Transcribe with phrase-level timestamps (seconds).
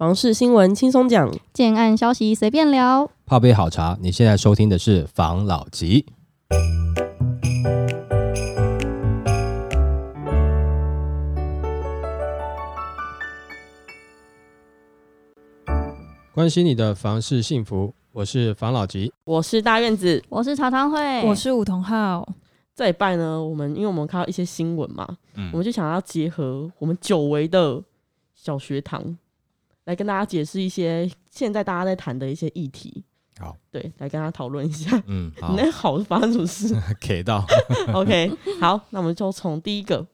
[0.00, 3.10] 房事新闻轻松讲，建案消息随便聊。
[3.26, 6.06] 泡杯好茶，你现在收听的是房老吉。
[16.32, 19.12] 关心你的房事幸福，我是房老吉。
[19.24, 20.24] 我是大院子。
[20.30, 22.26] 我是茶汤会，我是梧桐号。
[22.74, 27.82] 这一拜呢，我们因为我们看到一些新闻嘛，嗯我们就想要结合我们久违的
[28.34, 29.18] 小学堂，
[29.90, 33.04] 来跟大家解释一些现在大家在谈的一些议题。
[33.40, 35.02] 好，对，来跟大家讨论一下。
[35.08, 37.44] 嗯，你好， 那好是发生什么事给到？
[37.92, 38.30] OK，
[38.60, 40.06] 好，那我们就从第一个，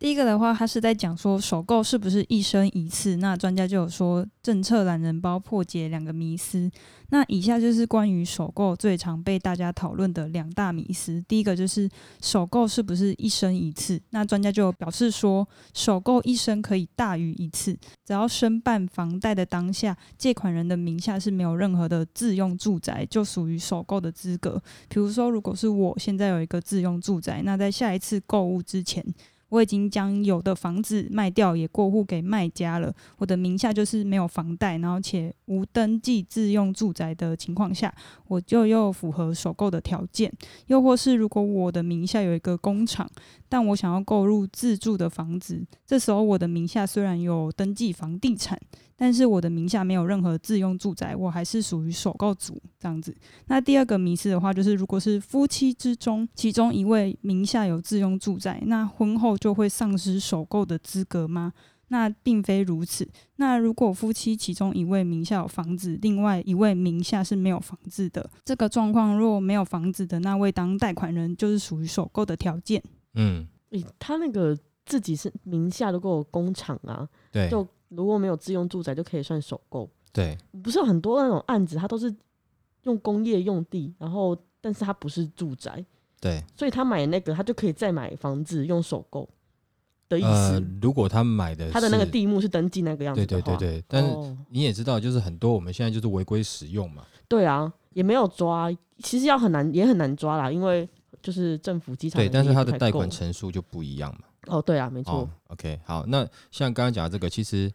[0.00, 3.16] 第一个的话，他是在讲说首购是不是一生一次？
[3.16, 6.70] 那专家就有说，政策懒人包破解两个迷思。
[7.10, 11.22] 那以下就是关于首购最常被大家讨论的两大迷思。
[11.28, 11.86] 第一个就是
[12.22, 14.00] 首购是不是一生一次？
[14.10, 17.76] 那专家就表示说，首购一生可以大于一次，
[18.06, 24.62] 只要申办房贷的当下，借款人的名下是没有任何的自用住宅，就属于首购的资格。
[24.88, 29.04] 比如说，如果是我现在有一个自用住宅，那在下一次购物之前，
[29.50, 32.90] 我已经将有的房子卖掉，也过户给卖家了。
[33.18, 37.94] 我的名下就是没有房贷，然后且无登记自用住宅的情况下，
[38.28, 40.32] 我就又符合首购的条件。
[40.68, 43.06] 又或是如果我的名下有一个工厂，
[43.48, 48.58] 但我想要购入自住的房子，这时候我的名下虽然有登记房地产，
[49.00, 53.16] 但是我的名下没有任何自用住宅，我还是属于首购族这样子。
[53.46, 61.54] 那第二个迷思的话，就是如果是夫妻之中其中一位名下有自用住宅，那婚后就会丧失首购的资格吗？
[61.88, 63.08] 那并非如此。
[63.36, 72.82] 那如果夫妻其中一位名下有房子，另外一位名下是没有房子的，这个状况若没有房子的那位当贷款人，就是属于首购的条件。
[73.14, 74.54] 嗯，诶、他那个
[74.84, 79.88] 自己是名下如果有工厂啊，对就如果没有自用住宅，就可以算首购。
[80.12, 82.12] 对，不是有很多那种案子，它都是
[82.82, 85.84] 用工业用地，然后但是它不是住宅，
[86.20, 89.28] 对，所以他买那个他就可以再买房子用首购
[90.08, 98.68] 的意呃思。，如果他买的他的那个，地目是登记那个样子对对对对，但是哦你也知道，就是很多我们现在就是违规使用嘛，对啊，也没有抓，
[98.98, 100.88] 其实要很难也很难抓啦，因为
[101.22, 104.24] 就是政府机场对，但是他的贷款成数就不一样嘛。
[104.50, 105.12] 哦，对啊，没错。
[105.12, 107.72] 哦，，OK，好，那像刚刚讲的这个，其实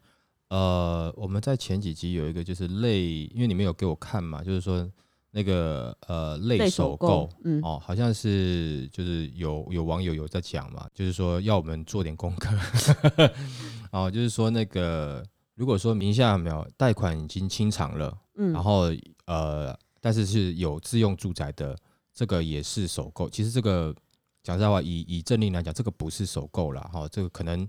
[0.49, 4.87] 呃，我们在前几集有一个就是类，因为你们有给我看嘛，就是说
[5.31, 7.59] 那个呃类类首购嗯。
[7.63, 12.55] 哦，好像是就是有有网友有在讲嘛，就是说要我们做点功课，
[13.91, 15.23] 哦，就是说那个
[15.55, 18.91] 如果说名下有没有贷款已经清偿了，嗯，然后
[19.25, 21.75] 呃，但是是有自用住宅的，
[22.13, 23.29] 这个也是首购。
[23.29, 23.93] 其实这个
[24.45, 27.67] 讲实在话，以以政令来讲，这个不是首购了，哈，这个可能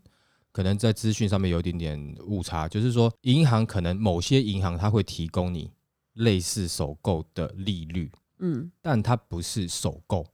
[0.52, 5.72] 可能在资讯上面有一点点误差，就是说银行可能某些银行它会提供你
[6.12, 8.70] 类似首购的利率，嗯。
[8.82, 10.26] 但它不是首购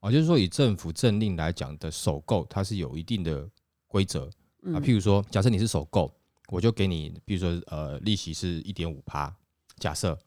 [0.00, 3.46] 啊，就是说以政府政令来讲的首购，它是有一定的
[3.86, 4.30] 规则，
[4.62, 4.74] 嗯。
[4.74, 6.10] 啊，譬如说，假设你是首购，
[6.48, 9.34] 我就给你，比如说，呃，利息是一点五趴，
[9.76, 10.18] 假设，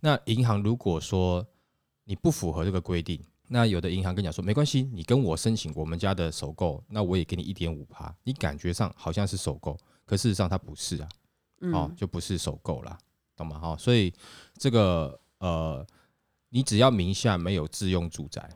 [0.00, 1.46] 那银行如果说
[2.02, 11.08] 你不符合这个规定，那有的银行跟你讲说，没关系，你跟我申请我们家的首购，那我也给你一点五趴，你感觉上好像是首购，可事实上它不是啊，
[11.60, 12.98] 嗯哦，就不是首购啦，
[13.36, 13.58] 懂吗？
[13.58, 14.12] 哈、所以
[14.56, 15.86] 这个呃，
[16.50, 18.48] 你只要名下没有自用住宅，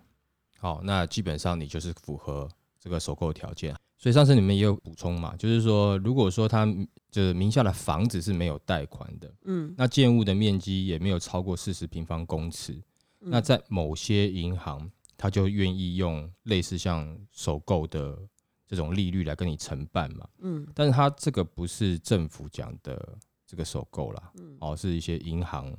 [0.59, 2.49] 好、那基本上你就是符合
[2.79, 3.75] 这个首购条件。
[3.99, 6.67] 所以上次你们也有补充嘛，就是说，如果说他
[7.09, 12.83] 就是名下的房子是没有贷款的，嗯，那建物的面积也没有超过四十平方公尺，
[13.23, 13.31] 嗯。
[13.31, 18.19] 那在某些银行，他就愿意用类似像首购的
[18.67, 20.29] 这种利率来跟你承办嘛。
[20.39, 20.67] 嗯。
[20.75, 24.57] 但是它这个不是政府讲的这个首购啦，嗯。
[24.61, 25.75] 哦，是一些银行，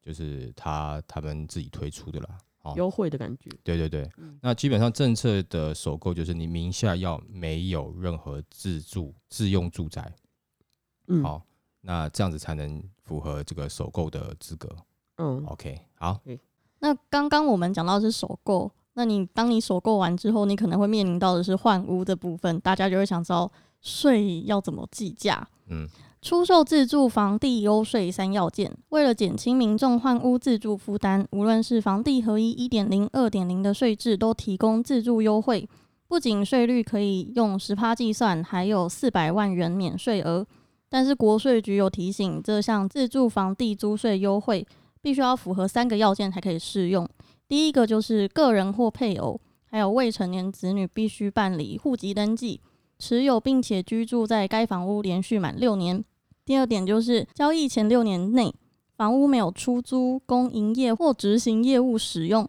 [0.00, 2.38] 就是他他们自己推出的啦。
[2.62, 4.38] 哦，优惠的感觉，对对对，嗯。
[4.40, 10.14] 那基本上政策的首购就是你名下要没有任何自住自用住宅，
[11.08, 11.22] 嗯。
[11.24, 11.44] 好、
[11.80, 14.68] 那这样子才能符合这个首购的资格。
[15.16, 15.44] 嗯。
[15.46, 16.20] OK，好，
[16.82, 23.50] 那刚刚我们讲到的是首购，那你当你首购完之后，你可能会面临到的是换屋的部分，大家就会想知道
[23.80, 25.46] 税要怎么计价。
[25.68, 25.86] 嗯，
[26.20, 35.68] 出售自住房地优税三要件，为了减轻民众换屋自住负担，无论是房地合一一点零、二点零的税制，都提供自住优惠。
[36.08, 40.44] 不仅税率可以用十趴计算，还有四百万元免税额。
[40.90, 44.66] 但是国税局有提醒，这项自住房地租税优惠
[45.02, 47.06] 必须要符合三个要件才可以适用。
[47.48, 52.60] 第一个就是个人或配偶，还有未成年子女必须办理户籍登记，
[52.98, 56.02] 持有并且居住在该房屋连续满六年。
[56.44, 58.54] 第二点就是交易前六年内，
[58.96, 62.48] 房屋没有出租、供营业或执行业务使用。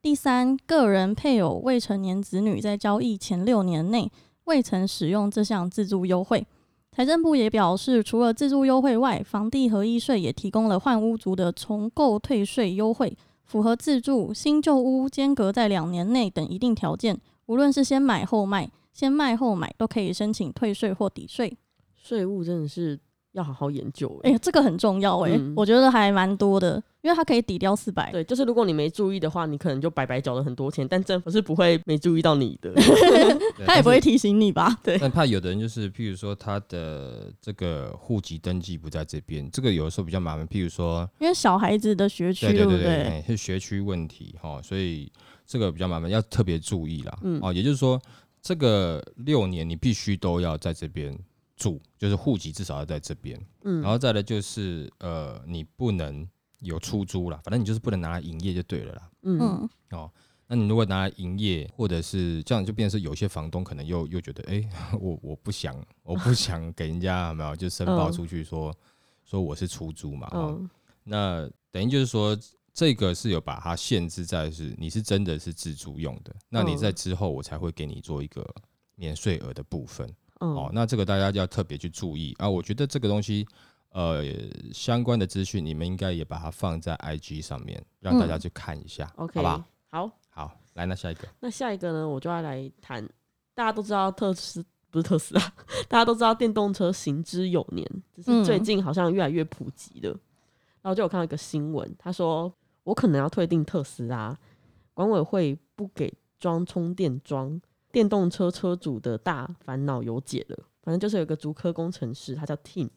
[0.00, 4.10] 第三，个人配偶、未成年子女在交易前六年内
[4.44, 6.46] 未曾使用这项自住优惠。
[6.94, 21.58] 财政部也表示，除了自住优惠外，房地合一税也提供了换屋族的重购退税优惠，符合自住新旧屋间隔在两年内等一定条件，无论是先买后卖、先卖后买，都可以申请退税或抵税。
[21.96, 22.96] 税务真的是
[23.34, 24.38] 要好好研究、哎、欸。
[24.38, 28.10] 这个很重要哎、嗯我觉得还蛮多的，因为它可以抵掉四百。
[28.10, 32.72] 对，就是如果你没注意的话，你可能就白白缴了很多钱，但政府是不会没注意到你的。
[33.66, 34.76] 他也不会提醒你吧？
[34.82, 40.46] 对，但怕有的人就是，譬如说他的这个户籍登记不在这边，这个有的时候比较麻烦。
[40.46, 45.10] 譬如说，因为小孩子的学区，不对对对是学区问题哈，所以
[45.46, 47.18] 这个比较麻烦，要特别注意啦。
[47.22, 48.00] 嗯哦，也就是说，
[48.42, 51.16] 这个六年你必须都要在这边
[51.56, 56.28] 住，就是户籍至少要在这边，嗯，然后再来就是呃，你不能
[56.60, 59.10] 有出租啦，反正你就是不能拿来营业就对了啦。
[59.22, 59.38] 嗯。
[59.40, 60.10] 嗯，哦，
[60.46, 64.68] 那你如果拿来营业，或者是这样，就变成是有些房东可能又又觉得，哎、
[65.00, 68.12] 我我不想，我不 想给人家有没有就申报嗯。
[68.12, 68.74] 出去说、
[69.24, 70.70] 说我是出租嘛，哦，嗯
[71.04, 72.36] 那等于就是说
[72.72, 76.78] 这个是有把它限制在是你是真的是自住用的，那你嗯。
[76.78, 78.44] 在之后我才会给你做一个
[78.96, 80.12] 免税额的部分。
[80.40, 82.48] 哦嗯，那这个大家就要特别去注意啊！
[82.48, 83.46] 我觉得这个东西，
[83.90, 84.22] 呃，
[84.72, 89.66] 相关的资讯你们应该也把它放在 IG 上面，让大家嗯去看一下，OK，好吧？
[89.90, 93.06] 好，好，来，那下一个，那下一个呢，我就要来谈，
[93.54, 95.52] 大家都知道特斯不是特斯拉，
[95.88, 100.10] 大家都知道电动车行之有年，只是最嗯近好像越来越普及了。
[100.82, 102.52] 然后就有看到一个新闻，他说
[102.82, 104.36] 我可能要退订特斯拉，
[104.92, 107.58] 管委会不给装充电桩，
[107.94, 110.58] 电动车车主的大烦恼有解了。
[110.82, 112.90] 反正就是有一个竹科工程师，他叫 Tim，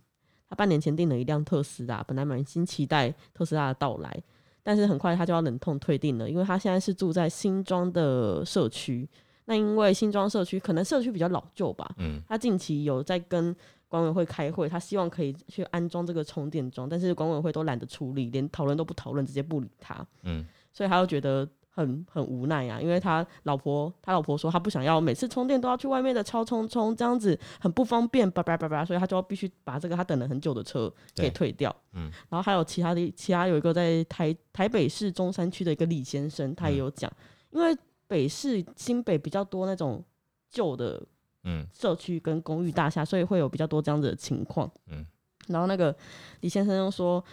[0.50, 4.24] 他半年前订了一辆特斯拉，本来满心期待特斯拉的到来，
[4.64, 9.08] 但是很快他就要忍痛退订了，因为他现在是住在新庄的社区。
[9.46, 13.56] 那因为新庄社区可能社区比较老旧吧，嗯他近期有在跟
[13.88, 21.48] 管委会开会，他希望可以去安装这个充电桩，但是管委会都懒得处理，连讨论都不讨论，直接不理他，嗯所以他就觉得
[21.78, 22.82] 很很无奈啊。
[22.82, 31.74] 因为他老婆，他老婆说他不想要每次充电都要去外面的超充充，这样子很不方便，叭叭叭叭，所以他就要必须把这个他等了很久的车给退掉。
[31.94, 37.12] 嗯然后还有其他的，其他有一个在台台北市中山区的一个李先生，他也嗯有讲，
[37.52, 37.78] 因为
[38.08, 40.04] 北市新北比较多那种
[40.50, 41.02] 旧的
[41.44, 44.70] 嗯社区跟公寓大厦，所以会有比较多这样子的情况。
[44.88, 45.06] 嗯，
[45.48, 45.96] 然后那个
[46.42, 47.24] 李先生又说，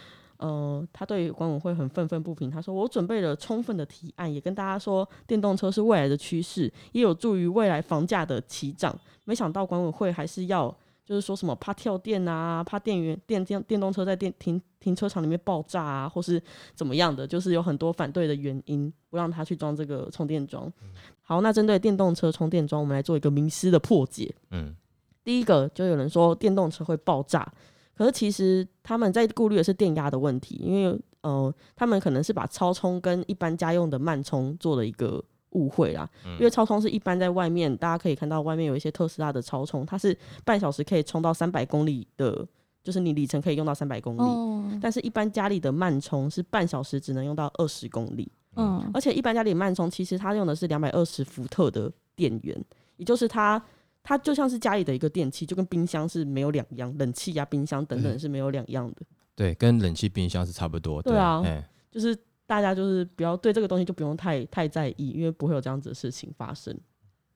[0.45, 2.51] 呃，他对管委会很愤愤不平。
[2.51, 8.95] 他说：“我准备了充分的提案，也跟大家说，电动车是未来的趋势，也有助于未来房价的起涨。
[9.25, 10.75] 没想到管委会还是要。”
[11.07, 16.43] 就是说什么怕跳电啊，怕电源电电电动车在电停停车场里面爆炸啊，或是
[16.75, 20.73] 怎么样的，就是有很多反对的原因，不让他去装这个充电桩。
[21.21, 24.35] 好，那针对电动车充电桩，我们来做一个迷思的破解。
[24.51, 24.75] 嗯
[25.23, 27.53] 第一个就有人说电动车会爆炸，
[27.97, 36.09] 可是其实他们在顾虑的是电压的问题，因为呃，他们可能是把超充跟一般家用的慢充做了一个误会啦。
[36.39, 42.47] 因为超充是一般在外面，大家可以看到外面有一些特斯拉的超充，它是半小时可以充到三百公里的，
[42.83, 44.21] 就是你里程可以用到三百公里。
[44.21, 52.63] 哦，但是，一般家里的慢充是半小时只能用到二十公里，嗯而且一般家里慢充其实它用的是两百二十伏特的电源，
[52.97, 53.63] 也就是它
[54.05, 58.97] 它就像是家里的一个电器，就跟冰箱是没有两样，冷气呀、冰箱等等是没有两样的。
[59.35, 61.03] 对，跟冷气、冰箱是差不多。
[61.03, 66.79] 对啊哎就是大家就是不要对这个东西就不用太太在意，因为不会有这样子的事情发生。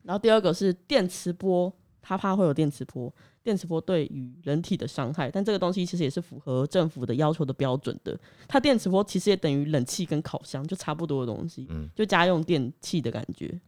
[0.03, 1.73] 然后第二个是电磁波，
[2.03, 8.19] 它怕会有电磁波，电磁波对于人体的伤害，但这个东西其实也是符合政府的要求的标准的。
[8.47, 13.59] 它电磁波其实也等于冷气跟烤箱，就差不多的东西，嗯就家用电器的感觉。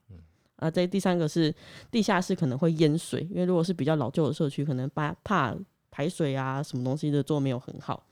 [0.61, 1.53] 啊，这第三个是
[1.91, 5.57] 地下室可能会淹水，因为如果是比较老旧的社区，可能怕怕
[5.91, 8.05] 排水啊什么东西的做没有很好。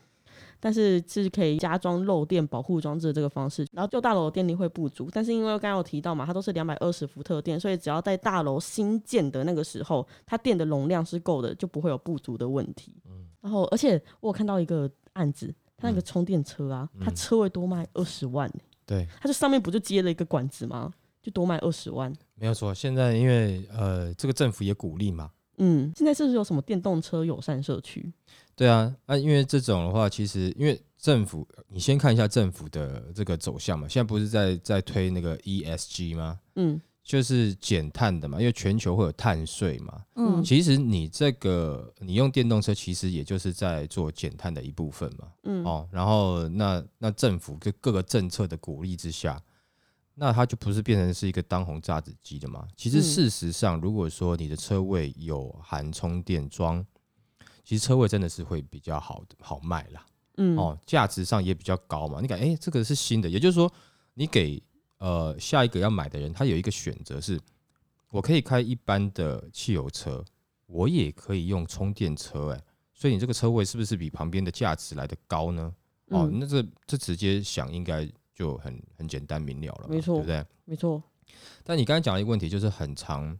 [0.61, 12.93] 但是是可以加装漏电保护装置的这个方式，然后旧大楼的电力会不足，但是因为刚刚有提到嘛，它都是两百二十伏特电，所以只要在大楼新建的那个时候，它电的容量是够的，就不会有不足的问题。
[13.41, 20.93] 然后，而且我有看到一个案子，它那个充电车啊，它嗯车位多卖二十万、欸，对，它这上面不就接了一个管子吗？
[21.23, 22.13] 就多卖二十万。
[22.35, 22.75] 没有错。
[22.75, 28.13] 现在因为呃，这个政府也鼓励嘛，嗯，现在是不是有什么电动车友善社区？
[28.55, 33.87] 对啊，啊，因为这种的话，其实因为政府，你先看一下政府的这个走向嘛。
[33.87, 36.41] 现在不是在在推那个 ESG 吗？
[36.57, 40.03] 嗯就是减碳的嘛，因为全球会有碳税嘛。
[40.17, 45.29] 嗯其实你这个你用电动车，其实也就是在做减碳的一部分嘛。
[45.45, 49.41] 嗯，哦，然后那那政府就各个政策的鼓励之下，
[50.19, 52.67] 那它就不是变成是一个当红榨子机的嘛？
[52.77, 56.85] 其实嗯事实上，如果说你的车位有含充电桩，
[57.65, 60.05] 其实车位真的是会比较好的好卖啦。
[60.39, 62.21] 嗯，哦，价值上也比较高嘛。
[62.21, 63.73] 你感哎、诶这个是新的，也就是说，
[64.15, 64.63] 你给
[64.99, 67.41] 呃下一个要买的人，他有一个选择是，
[68.11, 70.25] 我可以开一般的汽油车，
[70.67, 72.63] 我也可以用充电车、哎，
[72.95, 75.75] 所以你这个车位是不是比旁边的价值来的高呢？
[76.11, 80.47] 哦，嗯那这这直接想应该就很很简单明了了，没错对不对？
[80.65, 81.03] 没错，
[81.65, 83.37] 但你刚才讲了一个问题，就是很长，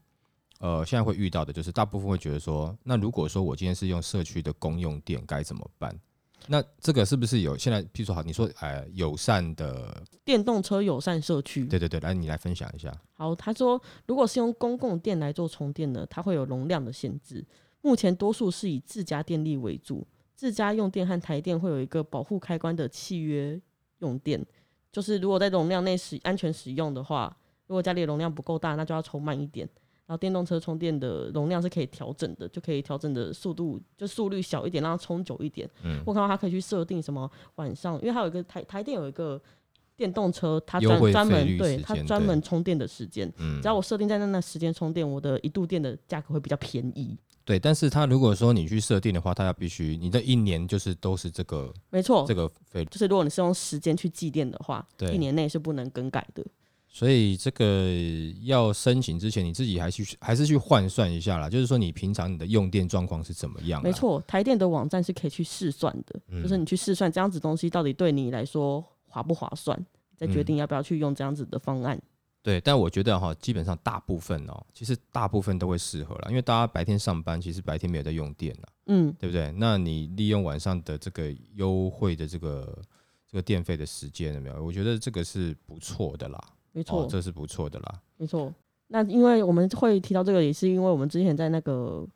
[0.59, 5.97] 呃，现在会遇到的就是大部分会觉得说，那如果说我今天是用社区的公用电该怎么办？
[6.49, 11.65] 那这个是不是有现在，譬如说好，你说呃友善的，电动车友善社区。
[11.67, 12.93] 对对对，来你来分享一下。
[13.13, 17.47] 好，他说，如果是用公共电来做充电呢，它会有容量的限制。
[17.83, 23.61] 目前多数是以自家电力为主，自家用电和台电会有一个保护开关的契约
[23.99, 24.45] 用电，
[24.91, 29.69] 就是如果在容量内使安全使用的话，如果家里的容量不够大，那就要充慢一点。
[30.07, 35.69] 然后电动车充电的容量是可以调整的，就可以调整的速度就速率小一点，让它充久一点。
[35.85, 39.39] 嗯我看到它可以去设定什么晚上，因为它有一个台台电有一个
[39.95, 47.15] 电动车，它专专门对它专门充电的时间，嗯只要我设定在那那时间充电，我的一度电的价格会比较便宜。
[47.49, 56.45] 对，但是他如果说你去设定的话，他要必须你的一年就是都是这个没错这，个费率，就是如果你是用时间去计电的话，对一年内是不能更改的。
[56.91, 57.89] 所以这个
[58.43, 63.83] 要申请之前，你自己还去还是去换算一下啦，就是说你平常你的用电状况是怎么样？
[63.83, 69.75] 没，错，台电的网站是可以去试算的，嗯就是你去试算这样子东西到底对你来说划不划算，
[70.19, 71.99] 再决嗯定要不要去用这样子的方案。
[72.49, 79.53] 对，但我觉得哈，基本上大部分哦，其实大部分都会适合啦，因为大家白天上班，其实白天没有在用电啦，嗯，对不对？
[79.59, 82.79] 那你利用晚上的这个优惠的这个
[83.31, 84.65] 这个电费的时间有没有？
[84.65, 88.01] 我觉得这个是不错的啦，没错，哦，这是不错的啦。
[88.17, 88.51] 没错。
[88.87, 92.09] 那因为我们会提到这个，也是因为我们之前在那个，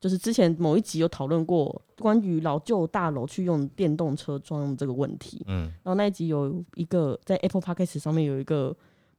[0.00, 5.44] 就是之前某一集有讨论过关于老旧大楼去用电动车装这个问题。
[5.46, 8.74] 嗯，然后那一集有一个在 Apple Podcast 上面有一个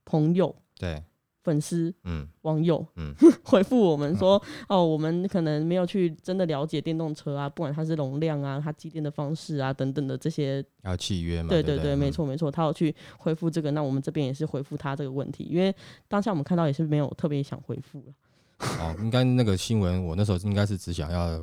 [0.06, 1.04] 朋友、对，
[1.44, 2.28] 粉丝、嗯。
[2.42, 3.14] 网友，嗯。
[3.44, 11.50] 回复我们说，哦，我们可能没有去真的了解电动车啊，不管它是容量啊、它机电的方式啊等等的这些要契约嘛？
[11.50, 15.74] 对对对，没错没错，他要去回复这个，那我们这边也是回复他这个问题，因为
[16.08, 18.14] 当下我们看到也是没有特别想回复了，
[18.60, 18.70] 嗯。
[18.80, 21.40] 哦，应该那个新闻，我那时候应该是只想要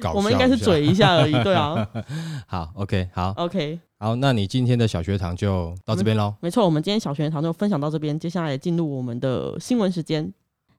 [0.00, 1.86] 搞笑，我们应该是嘴一下而已，对啊
[2.48, 6.34] 好，OK，好，，OK，好，那你今天的小学堂就到这边喽。
[6.40, 10.32] 没错，我们今天小学堂就分享到这边，接下来进入我们的新闻时间，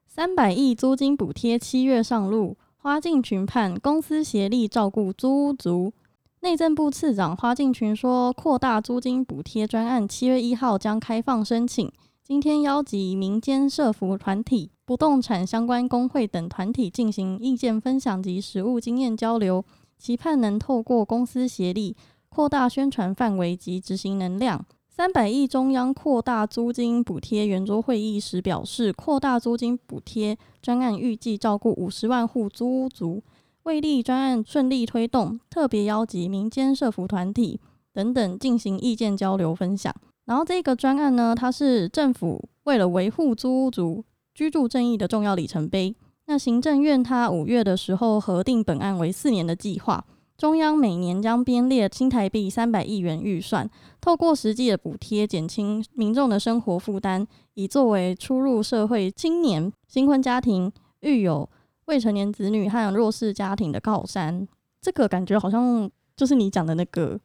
[0.06, 5.94] 三百亿租金补贴七月上路，花敬群盼公司协力照顾租屋族。
[6.40, 11.88] 内政部次长花敬群说，扩大租金补贴专案七月一号将开放申请。
[12.24, 19.64] 今天邀集民间社服团体、不动产相关工会等团体进行意见分享及实务经验交流，
[19.96, 21.96] 期盼能透过公司协力，
[22.28, 24.62] 扩大宣传范围及执行能量。
[24.90, 33.22] 三百亿中央扩大租金补贴圆桌会议时表示，扩大租金补贴专案预计照顾五十万户租屋族。
[33.62, 37.58] 为利专案顺利推动，特别邀集民间社服团体
[37.94, 39.94] 等等进行意见交流分享。
[40.26, 44.04] 然后这个专案呢，它是政府为了维护租屋族
[44.34, 45.94] 居住正义的重要里程碑。
[46.26, 50.04] 那行政院它五月的时候核定本案为四年的计划，
[50.38, 53.68] 中央每年将编列新台币三百亿元预算，
[54.00, 61.48] 透过实际的补贴减轻民众的生活负担，以作为初入社会青年、新婚家庭、育有
[61.86, 64.46] 未成年子女和弱势家庭的靠山。
[64.80, 67.18] 这个感觉好像就是你讲的那个，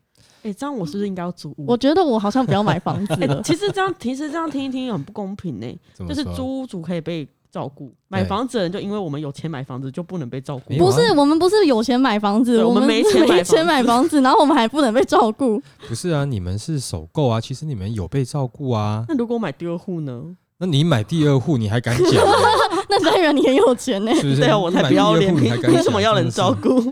[0.47, 1.65] 哎、这样我是不是应该要租屋？
[1.67, 3.15] 我觉得我好像不要买房子。
[3.43, 15.61] 其实这样，其实这样听一听很不公平呢、就是租屋主可以被照顾，买房子的人就因为我们有钱买房子就不能被照顾不是，我们不是有钱买房子，我们没钱没钱买房子然后我们还不能被照顾。
[15.87, 19.05] 不是啊，你们是首购啊，其实你们有被照顾啊。
[19.07, 20.23] 那如果我买第二户呢？
[20.59, 22.11] 那你买第二户，你还敢讲？
[22.89, 24.37] 那代表你很有钱呢、是不是？
[24.37, 26.91] 对啊，我才不要脸，你为什么要人照顾？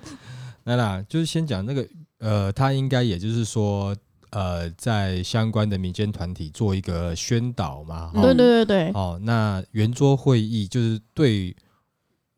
[0.65, 1.83] 来啦，就是先讲那个，
[2.25, 3.95] 呃，他应该也就是说，
[4.31, 8.11] 呃，在相关的民间团体做一个宣导嘛。
[8.15, 11.55] 嗯对对对对，哦，那圆桌会议就是对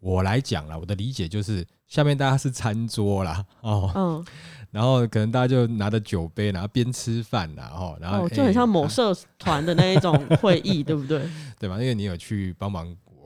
[0.01, 4.25] 我来讲啦，我的理解就是下面大家是餐桌啦，哦，嗯，
[4.72, 11.22] 然后可能大家就拿着酒杯，然后边吃饭啦，哦然后、哦，就很像某哎社团的那一种会议， 对不对？
[11.58, 11.79] 对吧？
[11.79, 12.86] 因为你有去帮忙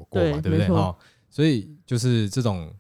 [0.10, 0.96] 过嘛，对对不对哈？
[1.28, 2.72] 所以就是这种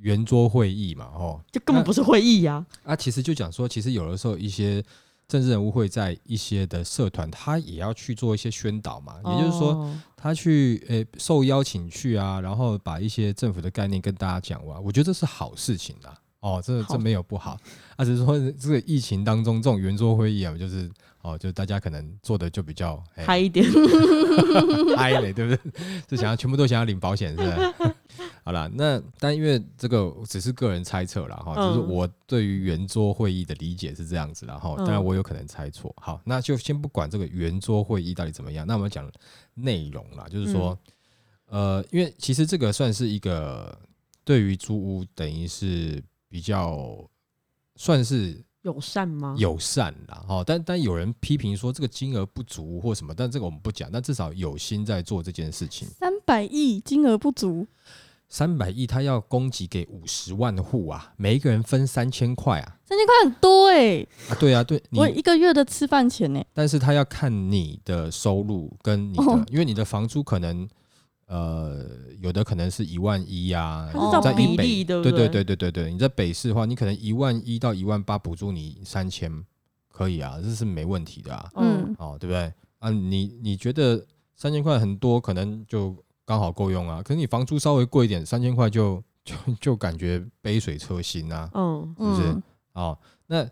[0.00, 4.82] 圆桌会议嘛，哦，就根本不是会议呀、啊，其实就讲说，其实有的时候一些
[5.26, 16.14] 政治人物会在一些的社团，他也要去做一些宣导嘛，也就是说，哦他去诶、受邀请去啊，然后把一些政府的概念跟大家讲完，我觉得这是好事情啦。
[16.40, 17.58] 哦，这这没有不好，
[17.96, 20.88] 啊，只是说这个疫情当中这种圆桌会议啊，就是
[21.20, 23.66] 哦，就大家可能做的就比较哎嗨一点，
[24.96, 25.72] 嗨嘞，对不对？
[26.06, 27.94] 就想要全部都想要领保险，是不是？
[28.48, 35.94] 好啦，那但因为这个只是个人猜测啦，哈，嗯就是我对于圆桌会议的理解是这样子啦，哈，嗯当然我有可能猜错。
[35.98, 39.06] 好，那就先不管这个圆桌会议到底怎么样，那我们讲
[39.52, 40.78] 内容啦，就是说，
[41.50, 43.78] 嗯呃，因为其实这个算是一个
[44.24, 47.06] 对于租屋等于是比较
[47.76, 49.36] 算是友善吗？
[49.38, 55.86] 友善啦，哈，但但有人批评说这个金额不足或什么，但这个我们不讲，但至少有心在做这件事情。
[55.86, 57.66] 三百亿金额不足，
[58.28, 69.44] 三百亿，他要供给给五十万户啊，每一个人分三千块啊，三千块很多哎、啊，对啊，对你我，一个月的吃饭钱呢、但是他要看你的收入跟你的，哦。
[69.50, 70.68] 因为你的房租可能。
[71.30, 71.84] 呃，
[72.22, 75.56] 有的可能是一万一呀、它是照在北例对对对对？
[75.56, 79.30] 对对你在北市的话，你可能一万一到一万八补助你三千，
[79.92, 82.50] 可以啊，这是没问题的啊，嗯嗯，哦，对不对？
[82.78, 84.02] 啊，你你觉得
[84.36, 85.94] 三千块很多，可能就
[86.28, 92.22] 刚好够用啊，可是你房租稍微贵一点，三千块就就就感觉杯水车薪啊，嗯是不是？
[92.24, 92.42] 嗯。
[92.74, 93.48] 哦，那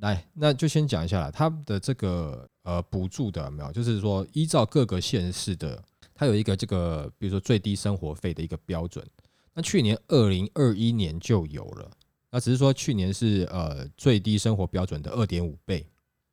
[0.00, 9.06] 来，那就先讲一下啦，它的这个呃补助的有没有，就是说依照各个县市的，它有一个这个比如说最低生活费的一个标准。
[9.52, 11.90] 那去年二零二一年就有了，
[12.30, 15.86] 那只是说去年是呃最低生活标准的二点五倍，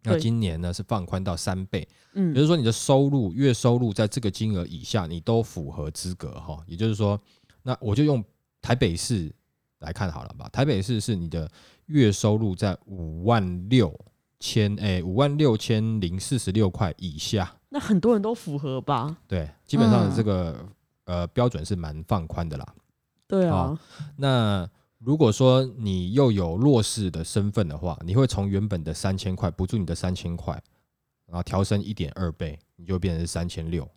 [0.04, 6.58] 那今年呢是放宽到三倍，也嗯就是说你的收入月收入在这个金额以下，你都符合资格哈。
[6.66, 7.20] 也就是说，
[7.64, 8.24] 那我就用
[8.62, 9.32] 台北市
[9.80, 10.50] 来看好了吧。
[10.52, 11.50] 台北市是你的
[11.86, 13.94] 月收入在五万六
[14.40, 19.16] 千，诶，五万六千零四十六块以下，那很多人都符合吧？
[19.28, 20.66] 对，基本上嗯这个、
[21.06, 22.66] 呃标准是蛮放宽的啦。
[23.28, 23.78] 对啊好，
[24.18, 24.70] 那
[25.04, 30.54] 如果说你又有弱势的身份的话，你会从原本的三千块补助你的三千块，
[31.26, 33.90] 然后调升一点二倍，你就变成三千六。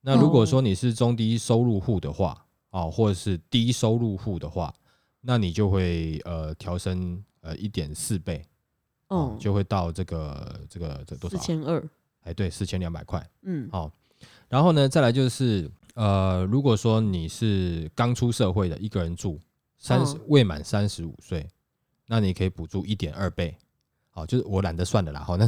[0.00, 4.72] 那如果说你是中低收入户的话，哦，或者是低收入户的话，
[5.20, 8.42] 那你就会呃调升呃一点四倍，
[9.08, 11.40] 哦嗯，，就会到这个这个这多少啊？
[11.40, 11.86] 四千二，
[12.22, 13.22] 哎，对，四千两百块。
[13.42, 13.90] 嗯好，
[14.48, 19.38] 然后呢，再来就是呃，如果说你是刚出社会的一个人住，
[19.84, 21.46] 三十、嗯未满三十五岁，
[22.06, 23.54] 那你可以补助一点二倍。
[24.08, 25.46] 好，就是我懒得算的啦，好，那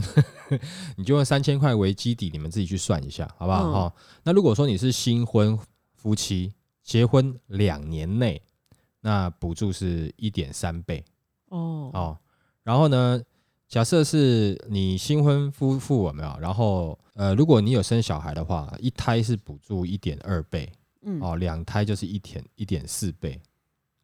[0.97, 3.63] 你就用三千块为基底，你们自己去算一下，好不好？
[3.63, 3.95] 嗯哈、
[4.25, 5.59] 那如果说你是新婚
[5.95, 8.43] 夫妻，结婚两年内，
[9.01, 11.03] 那补助是一点三倍。
[11.49, 12.19] 哦，哦，
[12.63, 13.23] 然后呢，
[13.69, 16.37] 假设是你新婚夫妇有没有？
[16.41, 20.71] 然后呃，如果你有生小孩的话，一胎是补助一点二倍，
[21.03, 23.41] 嗯，哦，两胎就是一点一点四倍，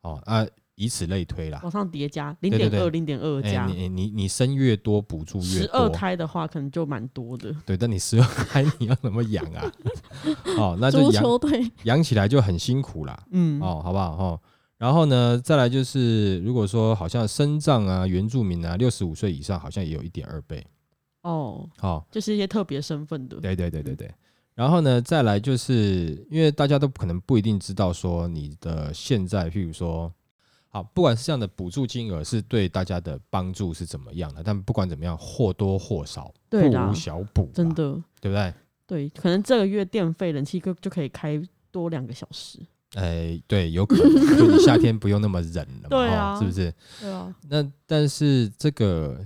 [0.03, 1.61] 哦啊，以此类推啦。
[1.63, 5.89] 往上叠加零点二，零点二哎、加你你你生越多，补助越十二。
[5.91, 7.55] 胎的话，可能就蛮多的。
[7.65, 9.73] 对，但你十二胎 你要怎么养啊？
[10.59, 13.23] 哦，那就足养球队养起来就很辛苦啦。
[13.31, 14.11] 嗯，哦，好不好？
[14.17, 14.41] 哦，
[14.79, 20.67] 然后呢，再来就是，如果说好像身障啊、原住民啊，六十五岁以上，好像也有一点二倍。
[21.23, 23.37] 哦，好、就是一些特别身份的。
[23.39, 24.13] 对对对对对。
[24.55, 30.13] 然后呢，再来就是因为大家都可能不一定知道说你的现在，譬如说，
[30.69, 38.55] 好，不管是这样的补助金额是对大家的帮助是怎么样的，但不管怎么样，或多或少，对啦不无小补，真，的，对不对？
[38.87, 42.59] 对，可能这个月电费、冷气就就可以开多两个小时。
[42.95, 46.75] 哎，对，有可能，就你夏天不用那么冷了嘛， 对啊哦是不是？
[47.01, 49.19] 对啊，那但是这个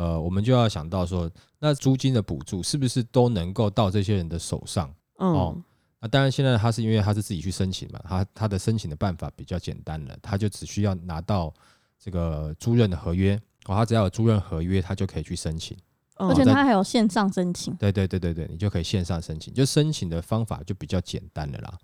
[0.00, 4.90] 呃，我们就要想到说，那租金的补助是不是都能够到这些人的手上？
[5.18, 5.62] 嗯，哦
[6.00, 11.52] 那当然，现在他是因为他是自己去申请嘛，他他的申请的办法比较简单了，他就只需要拿到
[11.98, 13.36] 这个租赁的合约，
[13.66, 15.76] 哦，他只要有租赁合约，他就可以去申请。
[16.14, 21.78] 而且他还有线上申请，对对对对对，你就可以线上申请，就申请的方法就比较简单了啦。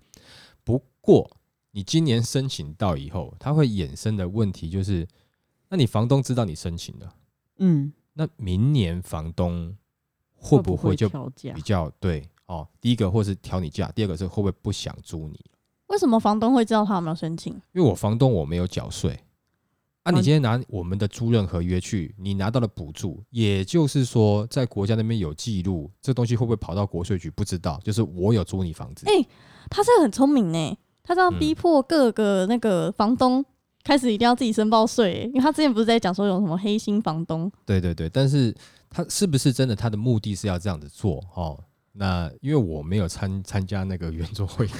[0.63, 1.29] 不过
[1.69, 5.07] 你今年申请到以后，它会衍生的问题就是，
[5.69, 7.13] 那你房东知道你申请了，
[7.59, 9.75] 嗯，那明年房东
[10.35, 11.07] 会不会就
[11.53, 11.61] 比？
[11.61, 12.67] 较对哦？
[12.81, 15.39] 第一个或是调你价，第二个是会不会不想租你？
[15.85, 17.53] 为什么房东会知道他有没有申请？
[17.73, 19.19] 因为我房东我没有缴税，
[20.01, 27.29] 啊，你今天拿我们的租赁合约去，你拿到了补助，也就是说，在国家那边有记录，这东西会不会跑到国税局？
[27.29, 29.25] 不知道，就是我有租你房子，哎
[29.69, 33.45] 他这个很聪明呢，他这样嗯逼迫各个那个房东
[33.87, 38.53] 开始一定要自己申报税，因为他之前不是在讲说有什么黑心房东，对对对，但是
[38.89, 39.73] 他是不是真的？
[39.73, 41.57] 他的目的是要这样子做哦？
[41.93, 44.71] 那因为我没有参参加那个圆桌会议，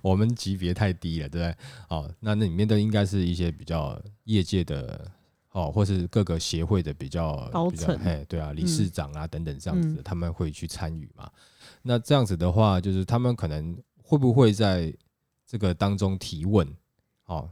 [0.00, 1.56] 我们级别太低了，对不对？
[1.90, 5.06] 哦，那那里面的应该是一些比较业界的
[5.52, 11.30] 哦，或是各个协会的比较比较高层哎，对啊，理事长啊、等等这样子他们会去参与嘛。
[11.82, 14.90] 那这样子的话，就是他们可能会不会在
[15.46, 16.66] 这个当中提问？
[17.26, 17.48] 哦，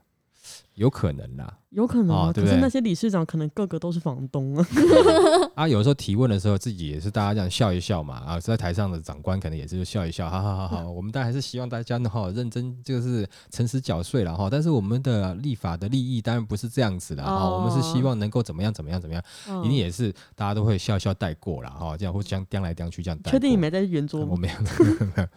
[0.74, 1.58] 有可能啦。
[1.70, 2.28] 有可能啊。
[2.28, 4.66] 哦对对可是那些理事长可能个个都是房东啊。
[5.56, 8.16] 啊，有时候提问的时候，自己也是大家这样笑一笑嘛。
[8.16, 14.48] 啊，在台上的长官可能也是笑一笑，好好好好，我们当然还是希望大家呢哈认真，就是诚实缴税了哈。
[14.50, 23.30] 但是我们的立法的利益当然不是这样子的哈，哦我们是希望能够怎么样怎么样怎么样，嗯一定也是大家都会笑笑带过了哈，这样或这样颠来颠去这样带。
[23.30, 24.28] 确定你没在圆桌吗？
[24.32, 24.36] 我。
[24.36, 25.28] 没有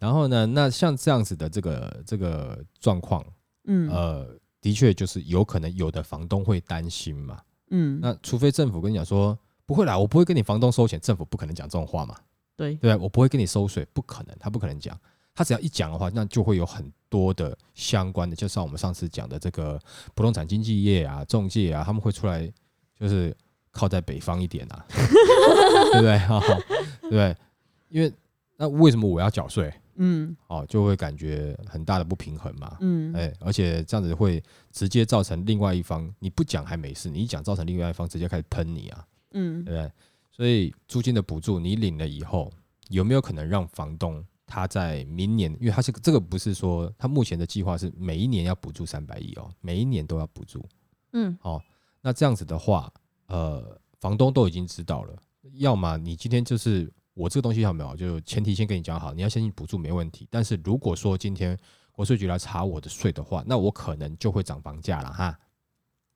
[0.00, 3.24] 然后呢，那像这样子的这个这个状况，
[3.68, 4.26] 嗯呃，
[4.60, 7.40] 的确就是有可能有的房东会担心嘛。
[7.70, 12.16] 嗯，那除非政府跟你讲说不会啦，我不会跟你房东收钱，政府不可能讲这种话嘛，
[12.56, 12.96] 对，对？
[12.96, 14.98] 我不会跟你收税，不可能，他不可能讲。
[15.34, 19.80] 他只要一讲的话，那就会有很多的相关的，就像我们上次讲的这个
[20.12, 22.50] 不动产经纪业啊、中介啊，他们会出来，
[22.98, 23.36] 就是
[23.70, 26.18] 靠在北方一点啊， 对不对？
[26.18, 26.40] 哈、
[27.02, 27.36] 对不对？
[27.88, 28.12] 因为
[28.56, 29.72] 那为什么我要缴税？
[29.98, 32.76] 嗯哦，就会感觉很大的不平衡嘛。
[32.80, 39.92] 嗯，哎、而且这样子会直接造成另外一方，你不讲还没事，你一讲造成另外一方直接开始喷你啊，嗯对不对？
[40.30, 42.50] 所以租金的补助你领了以后，
[42.88, 50.64] 有没有可能让房东他在明年，因为他是这个不是说他目前的计划是每一年要补助三百亿哦，每一年都要补助。
[51.12, 51.60] 嗯哦，
[52.00, 52.92] 那这样子的话，
[53.26, 55.16] 呃，房东都已经知道了，
[55.54, 60.24] 要么你今天就是我这个东西有没有，就前提先跟你讲好，你要先去补助没问题。
[60.30, 61.58] 但是如果说今天
[61.90, 65.36] 国税局来查我的税的话，那我可能就会涨房价了哈，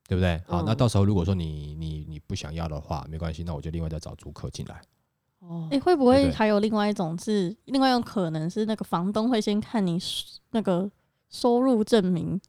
[0.07, 0.41] 对不对？
[0.47, 4.81] 好，嗯那到时候如果说你你你不想要的话，没关系，那我就另外再找租客进来。
[5.41, 9.99] 哦哎、，会不会还有另外一种是，另外一种可能是那个房东会先看你
[10.53, 10.89] 那个
[11.29, 12.41] 收入证明，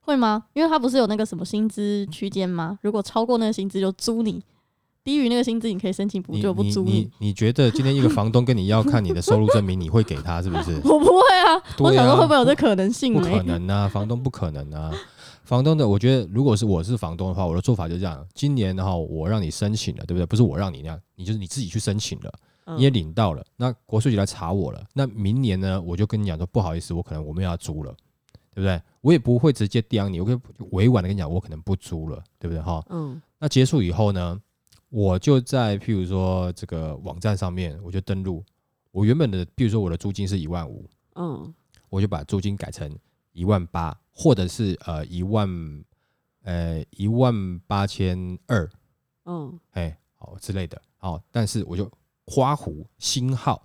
[0.00, 0.46] 会吗？
[0.54, 2.78] 因为他不是有那个什么薪资区间吗？
[2.80, 4.42] 如果超过那个薪资就租你，
[5.06, 10.74] 低于那个薪资你可以申请补你救，不租你你你觉得今天一个房东跟你要看你的收入证明，你会给他是不是？
[10.82, 13.30] 我不会啊，我想说会不会有这可能性不呢？
[13.30, 14.90] 可能啊，房东不可能啊。
[15.44, 20.26] 房东的，我觉得如果是我是房东的话，我的做法就这样：今年的话，我让你申请了，对不对？
[20.26, 22.32] 不是我让你那样，你就是你自己去申请了，
[22.64, 27.94] 嗯你也领到了，那国税局来查我了，那明年呢，我就跟你讲说，不好意思，我可能我们要租了，
[28.52, 28.82] 对不对？
[29.02, 30.38] 我也不会直接刁你，我可以
[30.72, 32.60] 委婉的跟你讲，我可能不租了，对不对？
[32.60, 34.36] 哈，嗯那结束以后呢，
[34.88, 38.44] 我就在譬如说这个网站上面，我就登录，
[38.92, 41.54] 我原本的，譬如说我的租金是一万五，嗯。
[41.88, 42.90] 我就把租金改成
[43.32, 45.48] 一万八，或者是呃一万
[46.42, 48.68] 呃一万八千二，
[49.24, 49.58] 嗯。
[49.70, 51.90] 哎，好之类的，好，但是我就
[52.26, 53.64] 花湖星号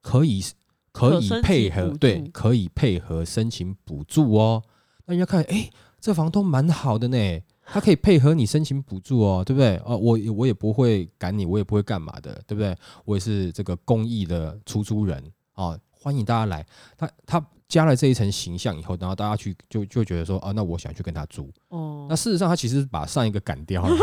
[0.00, 0.42] 可以
[0.90, 4.62] 可以配合对，可以配合申请补助哦。
[5.04, 5.70] 那人家看，哎，
[6.00, 7.40] 这房东蛮好的呢，
[7.72, 9.76] 他可以配合你申请补助哦，对不对？
[9.84, 12.76] 哦，我我也不会赶你，我也不会干嘛的，对不对？
[13.04, 15.22] 我也是这个公益的出租人
[15.54, 16.66] 哦，欢迎大家来。
[16.98, 21.48] 他他加了这一层形象以后，然后大家去就就觉得说，啊，那我想去跟他租。
[21.68, 23.96] 哦，那事实上，他其实把上一个赶掉了，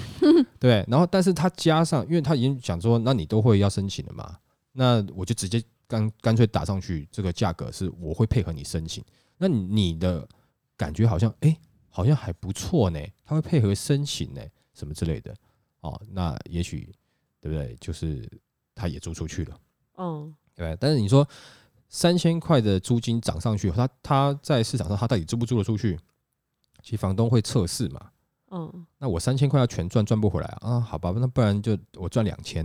[0.60, 0.84] 对。
[0.86, 4.36] 然后，但是他加上，因为他已经想说，那你都会要申请的嘛，
[4.72, 9.02] 那我就直接干干脆打上去，这个价格是我会配合你申请。
[9.38, 10.28] 那你你的
[10.76, 11.56] 感觉好像，哎、
[11.96, 14.42] 好像还不错呢，他会配合申请呢，
[14.74, 15.34] 什么之类的。
[15.80, 16.94] 哦，那也许
[17.40, 17.74] 对不对？
[17.80, 18.30] 就是
[18.74, 19.58] 他也租出去了。
[19.96, 21.26] 嗯对，但是你说
[21.88, 25.98] 三千块的租金涨上去，他他在市场上他到底租不租得出去？
[26.82, 28.10] 其实房东会测试嘛。
[28.50, 30.80] 嗯那我三千块要全赚，赚不回来啊啊！
[30.80, 32.62] 好吧，那不然就我赚两千，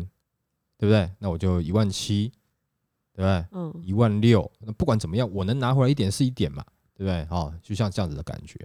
[0.78, 1.10] 对不对？
[1.20, 2.28] 那我就一万七，
[3.14, 3.46] 对不对？
[3.54, 7.26] 嗯一万六，那不管怎么样，我能拿回来一点是一点嘛，对不对？
[7.30, 8.60] 哦，就像这样子的感觉。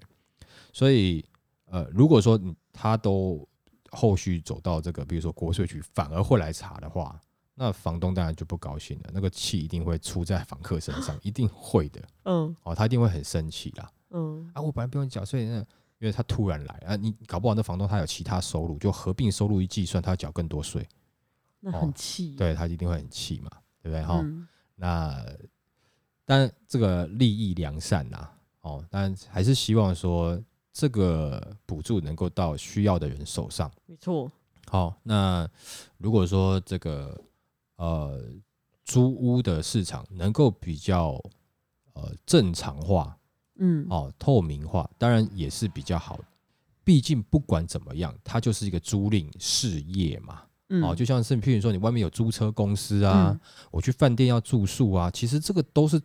[0.76, 1.24] 所以，
[1.70, 3.48] 呃，如果说你他都
[3.92, 7.18] 后续走到这个，比如说国税局反而会来查的话，
[7.54, 12.02] 那房东当然就不高兴了，那个气一定会出在房客身上，一定会的。
[12.24, 13.90] 嗯哦，他一定会很生气啦。
[14.10, 15.64] 嗯啊，我本来不用缴税，那因
[16.00, 20.86] 为他突然来啊，你搞不好那房东他有其他收入，就合并收入一计算，他要缴更多税，
[21.60, 23.50] 那很气，对他一定会很气嘛，
[23.82, 24.04] 对不对？
[24.04, 25.24] 哈、嗯那
[26.26, 28.28] 但这个利益良善呐、
[28.60, 30.38] 哦，但还是希望说
[30.78, 33.72] 这个补助能够到需要的人手上。
[33.86, 34.30] 没错，
[34.68, 35.48] 好，那
[35.96, 37.18] 如果说这个
[37.76, 38.22] 呃
[38.84, 41.12] 租屋的市场能够比较
[41.94, 43.16] 呃正常化，
[43.54, 46.24] 嗯，哦透明化，当然也是比较好的。
[46.84, 50.42] 毕竟不管怎么样，它就是一个租赁事业嘛。
[50.68, 55.98] 嗯哦，就像是譬如说你外面有租车公司啊，嗯我去饭店要住宿啊，其实这个都是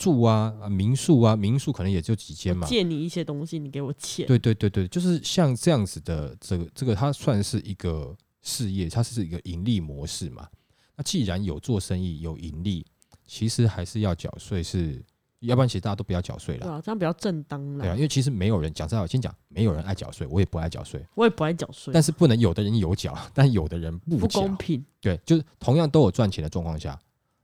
[0.00, 2.66] 住啊，啊民宿啊，民宿可能也就几间嘛。
[2.66, 10.48] 借你一些东西，你给我钱，对对对对，就是像这样子的这个这个，它算是一个事业，它是一个盈利模式嘛。
[10.96, 12.86] 那既然有做生意有盈利，
[13.26, 15.04] 其实还是要缴税是，
[15.40, 16.62] 要不然其实大家都不要缴税了。
[16.62, 18.00] 对啊，这样比较正当了对啊，因。
[18.00, 24.26] 为其实没有人讲真的，我先讲，没有人爱缴税，我也不爱缴税，我也不爱缴税，但是不能有的人有缴，但有的人不不。
[24.28, 24.82] 公平。
[24.98, 26.98] 对，就是同样都有赚钱的状况下，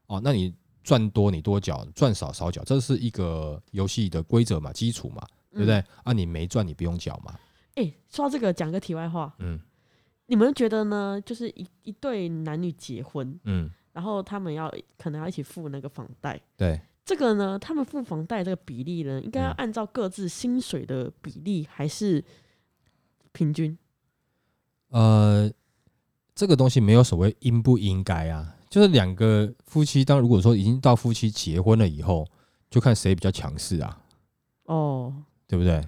[0.07, 0.55] 哦，那你
[0.87, 5.85] 赚多你多缴，赚少少缴，这是一个游戏的规则嘛，基础嘛，对不对？
[6.05, 7.35] 啊，你没赚你不用缴嘛，
[7.75, 9.59] 哎、说到这个，讲个题外话，嗯。
[10.29, 11.22] 你们觉得呢？
[11.25, 14.68] 就是一一对男女结婚，嗯，然后他们要
[14.99, 22.25] 可能要一起付那个房贷，对，这个呢，他们付房贷这个比例呢，应该要嗯按照各自薪水的比例，还是
[23.31, 23.79] 平均？
[24.88, 25.49] 呃，
[26.35, 32.26] 这个东西没有所谓应不应该啊，就是两个夫妻，当如果说已经到夫妻结婚了以后，
[32.70, 33.98] 就看谁比较强势啊，
[34.64, 35.14] 哦，
[35.46, 35.79] 对不对？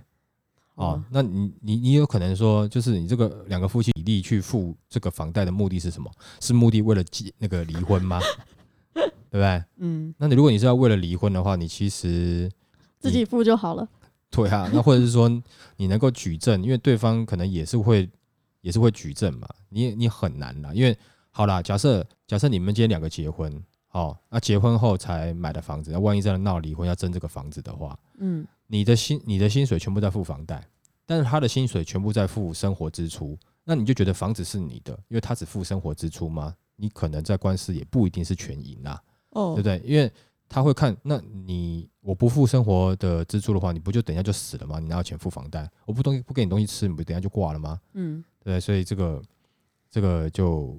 [0.74, 6.08] 哦哦，，那你你你有可能说，就是你这个两个夫妻比例去付这个房贷的目的是什么？
[6.40, 8.20] 是目的为了结那个离婚吗？
[8.94, 9.64] 对不对？
[9.78, 12.50] 嗯，那你如果你是要为了离婚的话，你其实
[13.00, 13.88] 自己付就好了。
[14.30, 15.28] 对啊，那或者是说
[15.76, 18.08] 你能够举证，因为对方可能也是会
[18.60, 20.96] 也是会举证嘛，你你很难啦，因为
[21.30, 23.50] 好啦，假设假设你们今天两个结婚，
[23.90, 30.62] 哦，那结婚后才买的房子，那万一真的闹离婚要争这个房子的话，嗯，你的薪你的薪水全部在付房贷，
[31.06, 36.54] 但是他的薪水全部在付生活支出，那你就觉得房子是你的，因为他只付生活支出吗？
[36.76, 39.02] 你可能在官司也不一定是全赢啦。
[39.30, 39.82] 哦，对不对？
[39.90, 40.12] 因为
[40.50, 44.78] 他会看，那你我不付生活的支出的话，你不就等一下就死了吗？
[44.78, 45.66] 你哪有钱付房贷？
[45.86, 47.80] 我不东西不给你东西吃，你不等一下就挂了吗？
[47.94, 49.22] 嗯，对，所以这个
[49.90, 50.78] 这个就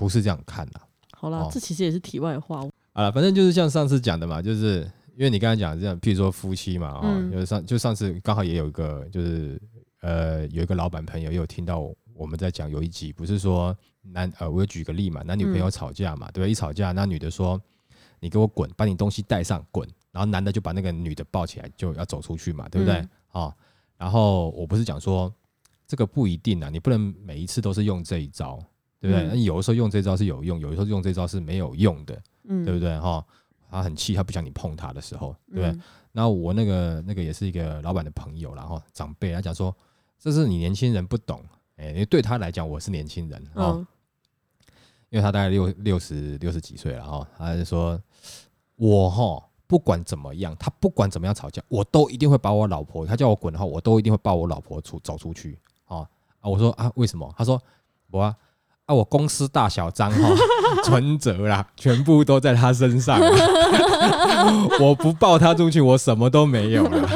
[0.00, 0.80] 不是这样看啦。
[1.12, 2.66] 好啦，哦这其实也是题外话。
[2.94, 9.60] 啊，反正就是像上次讲的嘛，就是因为你刚才讲这样，譬如说夫妻嘛，哦，嗯就是上就上次刚好也有一个，就是
[10.00, 11.80] 呃有一个老板朋友也有听到
[12.14, 16.50] 我们在讲有一集，不是说男呃，我有举个例嘛，男女朋友嗯吵架嘛，对不对？
[16.50, 17.60] 一吵架，那女的说
[18.20, 22.96] 你给我滚，把你东西带上滚，然后男的就把那个女的抱起来就要走出去嘛，对不对？
[22.96, 23.54] 嗯哦，
[23.98, 25.30] 然后我不是讲说
[25.86, 28.58] 这个不一定啊，你不能每一次都是用这一招。
[29.00, 29.42] 对不对？
[29.42, 32.22] 有的时候用这招是有用，有的时候用这招是没有用的。
[32.44, 33.24] 嗯，对不对哈？
[33.70, 35.68] 他很气，他不想你碰他的时候，对不对？
[35.70, 35.82] 嗯？
[36.10, 39.72] 然后我那个那个也是一个老板的朋友，然后长辈他讲说，
[40.18, 41.40] 这是你年轻人不懂，
[41.76, 43.86] 哎，因为对他来讲我是年轻人哦，嗯，
[45.10, 48.02] 因为他大概六六十六十几岁了哈，他就说，
[48.74, 56.08] 我哈不管怎么样，他不管怎么样吵架，我都一定会把我老婆，他叫我滚的话，我都一定会抱我老婆出走出去哦
[56.40, 56.48] 啊！
[56.50, 57.32] 我说啊，为什么？
[57.36, 57.62] 他说
[58.10, 58.36] 我啊。
[58.90, 60.28] 啊，我公司大小账号，
[60.82, 63.20] 存折啦，全部都在他身上。
[64.80, 67.08] 我不抱他出去，我什么都没有了。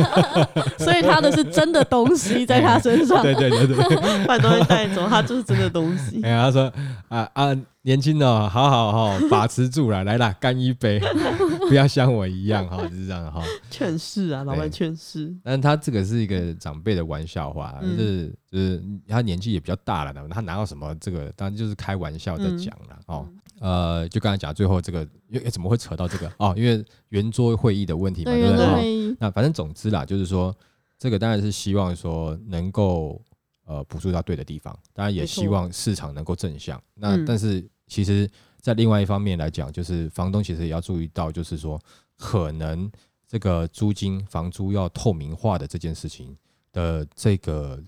[0.78, 3.22] 所以他的是真的东西在他身上。
[3.22, 4.26] 对对对对。
[4.26, 6.30] 把东西带走，他就是真的东西 哎。
[6.30, 6.72] 呀，他说
[7.08, 11.00] 啊啊，年轻的哦好好哈，把持住了，来啦，干一杯，
[11.68, 13.42] 不要像我一样哈，就是这样哈。
[13.70, 15.34] 劝世啊，老板劝世。
[15.42, 23.26] 但是他这个是一个长辈的玩笑话，嗯就是就是他年纪也比较大了，他拿到什么这个，当然就是开玩笑在讲了、哦。
[23.60, 26.54] 呃，就刚才讲最后这个，因为怎么会扯到这个哦？
[26.56, 28.99] 因为圆桌会议的问题嘛，对，对不对？
[29.18, 30.54] 那反正总之啦，就是说
[30.98, 33.20] 这个当然是希望说能够
[33.64, 36.80] 呃补助到对的地方，当然也希望市场能够正向。
[36.94, 41.80] 那嗯但是其实，在另外一方面来讲，就是房东其实也要注意到，就是说
[42.16, 42.90] 可能
[43.26, 46.36] 这个租金房租要透明化的这件事情
[46.72, 47.82] 的这个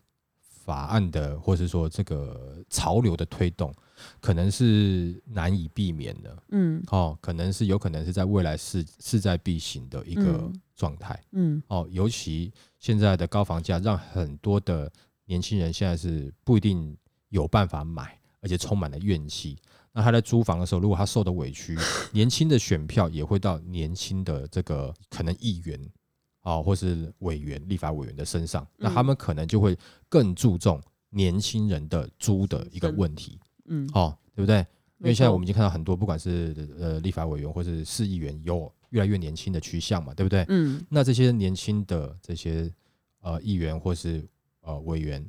[0.64, 3.72] 法案的，或是说这个潮流的推动，
[4.20, 6.42] 可能是难以避免的。
[6.50, 11.22] 嗯哦，可能是有可能是在未来势势在必行的一个嗯状态。
[11.30, 11.62] 嗯。
[11.68, 14.90] 哦，尤其现在的高房价，让很多的
[15.26, 16.96] 年轻人现在是不一定
[17.28, 19.56] 有办法买，而且充满了怨气。
[19.92, 21.78] 那他在租房的时候，如果他受的委屈，
[22.12, 25.78] 年轻的选票也会到年轻的这个可能议员
[26.40, 34.66] 啊、或是委员、立法委员的身上，那他嗯们可能就会更注重年轻人的租的一个问题，嗯，哦，对不对？
[34.98, 40.46] 因为现在我们已经看到很多，不管是呃立法委员或是市议员，有越来越年轻的趋向嘛，对不对？
[40.48, 42.72] 嗯那这些年轻的这些
[43.20, 44.26] 呃议员或是
[44.60, 45.28] 呃委员，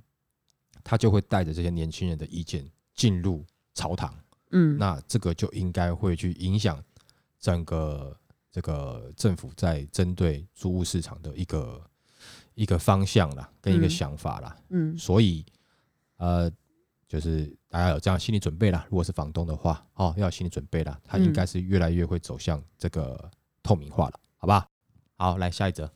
[0.84, 4.14] 他就会带着这些年轻人的意见进入朝堂，
[4.52, 6.84] 嗯，那这个就应该会去影响
[7.40, 8.16] 整个
[8.52, 11.82] 这个政府在针对租屋市场的一个
[12.54, 14.56] 一个方向啦，跟一个嗯想法啦。
[14.70, 15.46] 嗯所以
[16.18, 16.52] 呃，
[17.08, 18.86] 就是大家有这样心理准备啦。
[18.90, 23.32] 如果是房东的话，哦，要有心理准备啦，他应嗯该是越来越会走向这个
[23.64, 24.68] 透明化了，好吧？
[25.18, 25.90] 好，来下一则。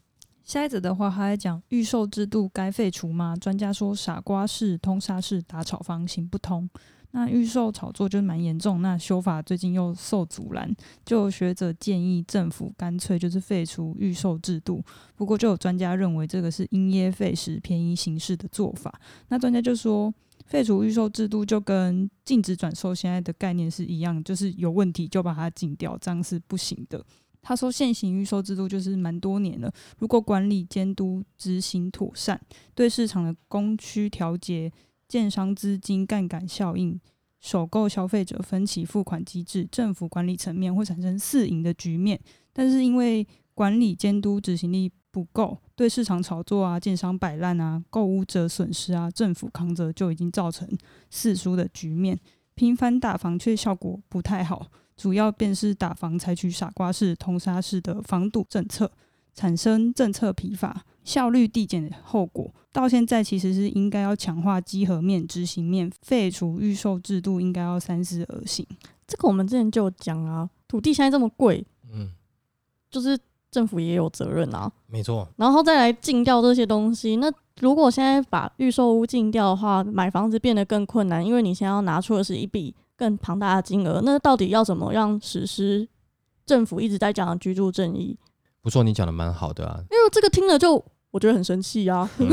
[0.44, 3.36] 下一则的话，他在讲预售制度该废除吗？
[3.36, 6.70] 专家说傻瓜式、通杀式打炒房行不通。
[7.12, 10.74] 那预售炒作就蛮严重，那修法最近又受阻拦，
[11.06, 14.84] 就有学者建议政府干脆就是废除预售制度。
[15.16, 18.94] 不过就有专家认为这个是因噎废食、便宜行事的做法。
[19.30, 20.14] 那专家就说，
[20.46, 27.04] 废除预售制度就跟禁止转售现在的概念是一样，就是有问题就把它禁掉，这样是不行的。
[27.48, 29.72] 他说，现行预售制度就是蛮多年了。
[30.00, 32.38] 如果管理监督执行妥善，
[32.76, 34.70] 对市场的供需调节、
[35.08, 37.00] 建商资金杠杆效应、
[37.40, 42.20] 首购消费者分期付款机制、政府管理层面会产生四赢的局面。
[42.52, 50.68] 但是因为管理监督执行力不够，对市场炒作啊、建商摆烂啊、购物者损失啊、政府扛责，就已经造成
[51.10, 52.20] 四输的局面。
[52.56, 58.92] 频繁打房却效果不太好，主要便是打房采取傻瓜式、通杀式的防堵政策。
[59.36, 62.52] 产生政策疲乏、效率递减的后果。
[62.72, 68.66] 到现在其实是应该要强化稽核面、执行面，废除预售制度，应该要三思而行。
[69.06, 72.10] 这个我们之前就有讲啊，土地现在这么贵，嗯，
[72.90, 73.16] 就是
[73.52, 74.72] 政府也有责任啊。
[74.88, 77.18] 没错，然后再来禁掉这些东西。
[77.18, 84.02] 那如果现在把预售屋禁掉的话，买房子变得更困难，因为你现在要拿出的是一笔更庞大的金额。
[84.04, 85.88] 那到底要怎么样实施
[86.46, 88.18] 政府一直在讲的居住正义？
[88.62, 89.80] 不错，你讲的蛮好的啊。
[89.92, 92.10] 因为这个听了就我觉得很生气啊！
[92.20, 92.28] 嗯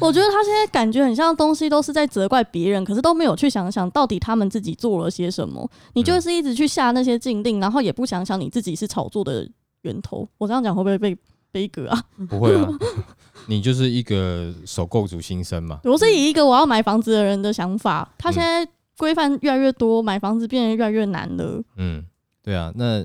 [0.00, 5.68] 我觉得他现在感觉很像东西都是在责怪别人，可是都没有去想想到底他们自己做了些什么。
[5.94, 9.46] 你就是一直去下那些禁令，然后也不想想你自己是炒作的
[9.82, 10.26] 源头。
[10.38, 11.16] 我这样讲会不会被
[11.52, 12.02] 悲歌啊？
[12.30, 12.66] 不会啊，
[13.46, 15.80] 你就是一个首购族新生嘛。
[15.84, 18.66] 我是以一个我要买房子的人的想法，他现在
[19.00, 21.62] 规范越来越多，买房子变得越来越难了。
[21.76, 22.04] 嗯，
[22.42, 22.70] 对啊。
[22.76, 23.02] 那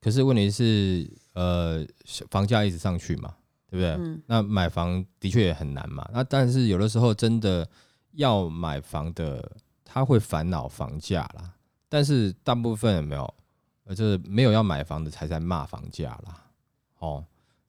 [0.00, 1.86] 可是问题是，呃，
[2.28, 3.32] 房价一直上去嘛，
[3.70, 3.90] 对不对？
[3.92, 6.04] 嗯那买房的确也很难嘛。
[6.12, 7.64] 那但是有的时候真的
[8.14, 9.52] 要买房的，
[9.84, 11.54] 他会烦恼房价啦。
[11.88, 13.34] 但是大部分有没有，
[13.84, 16.42] 呃，就是没有要买房的才在骂房价啦。
[16.98, 17.24] 哦，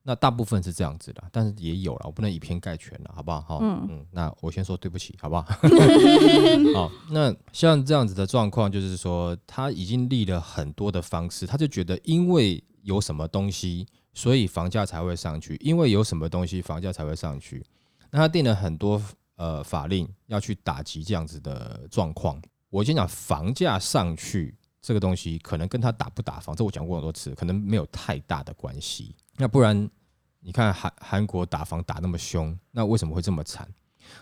[0.09, 3.41] 那大部分是这样子的，但是也有了，我不能以偏概全了，好不好？
[3.41, 5.41] 好，嗯嗯，那我先说对不起，好不好？
[6.73, 17.61] 好，那像这样子的状况，就是说他已经立了很多的方式，他就觉得因为有什么东西，所以房价才会上去；因为有什么东西，房价才会上去。
[18.09, 19.01] 那他定了很多
[19.35, 22.41] 呃法令要去打击这样子的状况。
[22.69, 29.13] 我先讲房价上去这个东西，可能跟他打不打房，这我讲过很多次，可能没有太大的关系。
[29.39, 29.89] 那不然
[30.47, 33.67] 你看韩韩国打房打那么凶，那为什么会这么惨？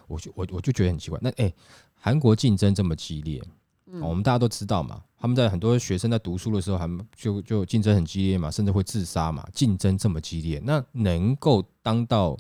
[0.07, 1.19] 我就我我就觉得很奇怪。
[1.21, 1.53] 那哎，
[1.93, 3.39] 韩、国竞争这么激烈、
[3.85, 9.47] 嗯哦我们大家都知道嘛，他们在很多学生在读书的时候，还就就竞争很激烈嘛，甚至会自杀嘛。
[9.53, 12.35] 竞争这么激烈，那能够当到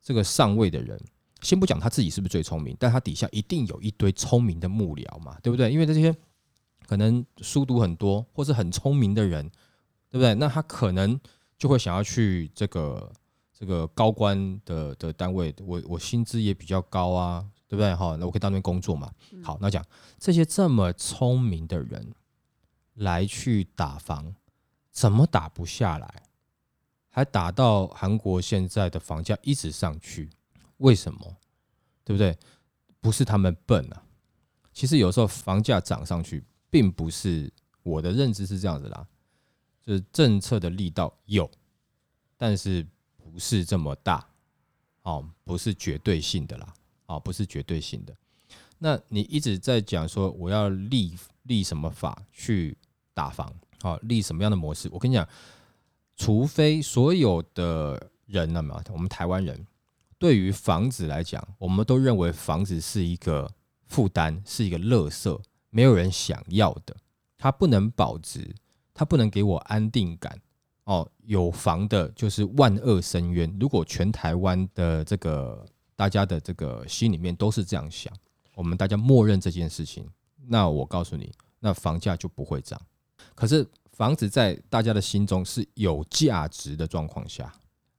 [0.00, 0.98] 这个上位的人，
[1.42, 5.70] 先不讲他自己是不是最聪明，但他底下一定有一堆聪明的幕僚嘛，对不对？
[5.70, 6.16] 因为这些
[6.86, 9.46] 可能书读很多或是很聪明的人，
[10.08, 10.34] 对不对？
[10.36, 11.20] 那他可能
[11.58, 13.12] 就会想要去这个
[13.52, 17.94] 这个高官的的单位，我我薪资也比较高啊，对不对？
[17.94, 19.12] 哈，那我可以到那边工作嘛。
[19.42, 19.84] 好，那讲
[20.18, 22.14] 这些这么聪明的人
[22.94, 24.34] 来去打房，
[24.92, 26.22] 怎么打不下来？
[27.10, 30.30] 还打到韩国现在的房价一直上去，
[30.76, 31.36] 为什么？
[32.04, 32.38] 对不对？
[33.00, 34.02] 不是他们笨啊，
[34.72, 39.06] 其实有时候房价涨上去，并不是我的认知是这样子啦，
[39.88, 41.50] 就是政策的力道有，
[42.36, 44.22] 但是不是这么大，
[45.00, 46.74] 哦，不是绝对性的啦，
[47.06, 48.14] 哦，不是绝对性的。
[48.76, 52.76] 那你一直在讲说我要立立什么法去
[53.14, 54.90] 打房，好、立什么样的模式？
[54.92, 55.26] 我跟你讲，
[56.16, 59.66] 除非所有的人那么，我们台湾人
[60.18, 63.50] 对于房子来讲，我们都认为房子是一个
[63.86, 65.40] 负担，是一个垃圾，
[65.70, 66.94] 没有人想要的，
[67.38, 68.54] 它不能保值，
[68.98, 70.36] 它不能给我安定感。
[70.82, 73.56] 哦，有房的就是万恶深渊。
[73.60, 78.12] 如果全台湾的这个大家的这个心里面都是这样想，
[78.56, 80.04] 我们大家默认这件事情，
[80.48, 81.30] 那我告诉你，
[81.60, 82.80] 那房价就不会涨。
[83.36, 87.52] 可是房子在大家的心中是有价值的状况下，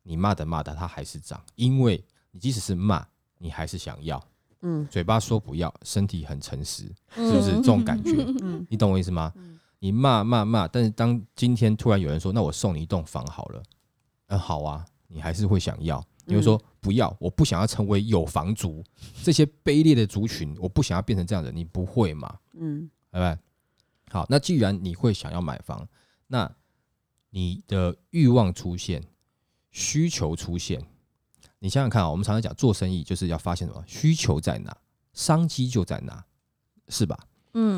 [0.04, 4.22] 你骂的骂的，它还是涨，因为你即使是骂，你还是想要，
[4.64, 8.12] 嗯嘴巴说不要，身体很诚实，是是不是这种感觉？
[8.41, 9.32] 嗯你懂我意思吗？
[9.80, 13.63] 你骂骂骂，但是当今天突然有人说，那我送你一栋房好了，
[14.27, 18.84] 嗯，好啊，你还是会想要，你会说不要，我不想要成为有房族，
[19.23, 22.38] 这些卑劣的族群，我不想要变成这样的，你不会嘛？
[22.53, 23.39] 嗯拜拜？
[24.11, 25.88] 好，那既然你会想要买房，
[26.27, 26.51] 那
[27.30, 29.03] 你的欲望出现，
[29.71, 30.84] 需求出现，
[31.59, 34.75] 你想想看啊，我们常常讲做生意就是要发现什么需求在哪，
[35.13, 36.25] 商机就在哪，
[36.88, 37.17] 是吧？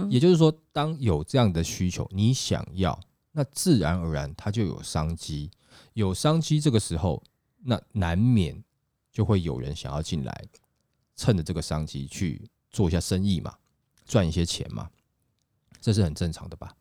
[0.10, 3.00] 也就是说，当有这样的需求，你想要，
[3.32, 5.52] 那自然而然它就有商机，
[5.94, 7.24] 有商机，这个时候，
[7.64, 8.64] 那难免
[9.12, 10.46] 就会有人想要进来，
[11.16, 13.56] 趁着这个商机去做一下生意嘛，
[14.06, 14.90] 赚一些钱嘛，
[15.80, 16.76] 这是很正常的吧？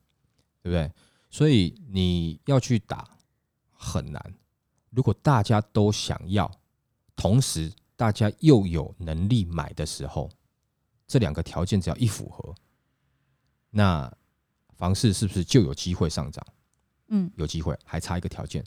[0.62, 0.92] 对不对？
[1.30, 3.08] 所以你要去打
[3.72, 4.34] 很难。
[4.90, 6.50] 如果大家都想要，
[7.14, 10.28] 同时大家又有能力买的时候，
[11.06, 12.54] 这两个条件只要一符合，
[13.70, 14.12] 那
[14.76, 16.44] 房市是不是就有机会上涨？
[17.08, 18.64] 嗯，有机会，还差一个条件，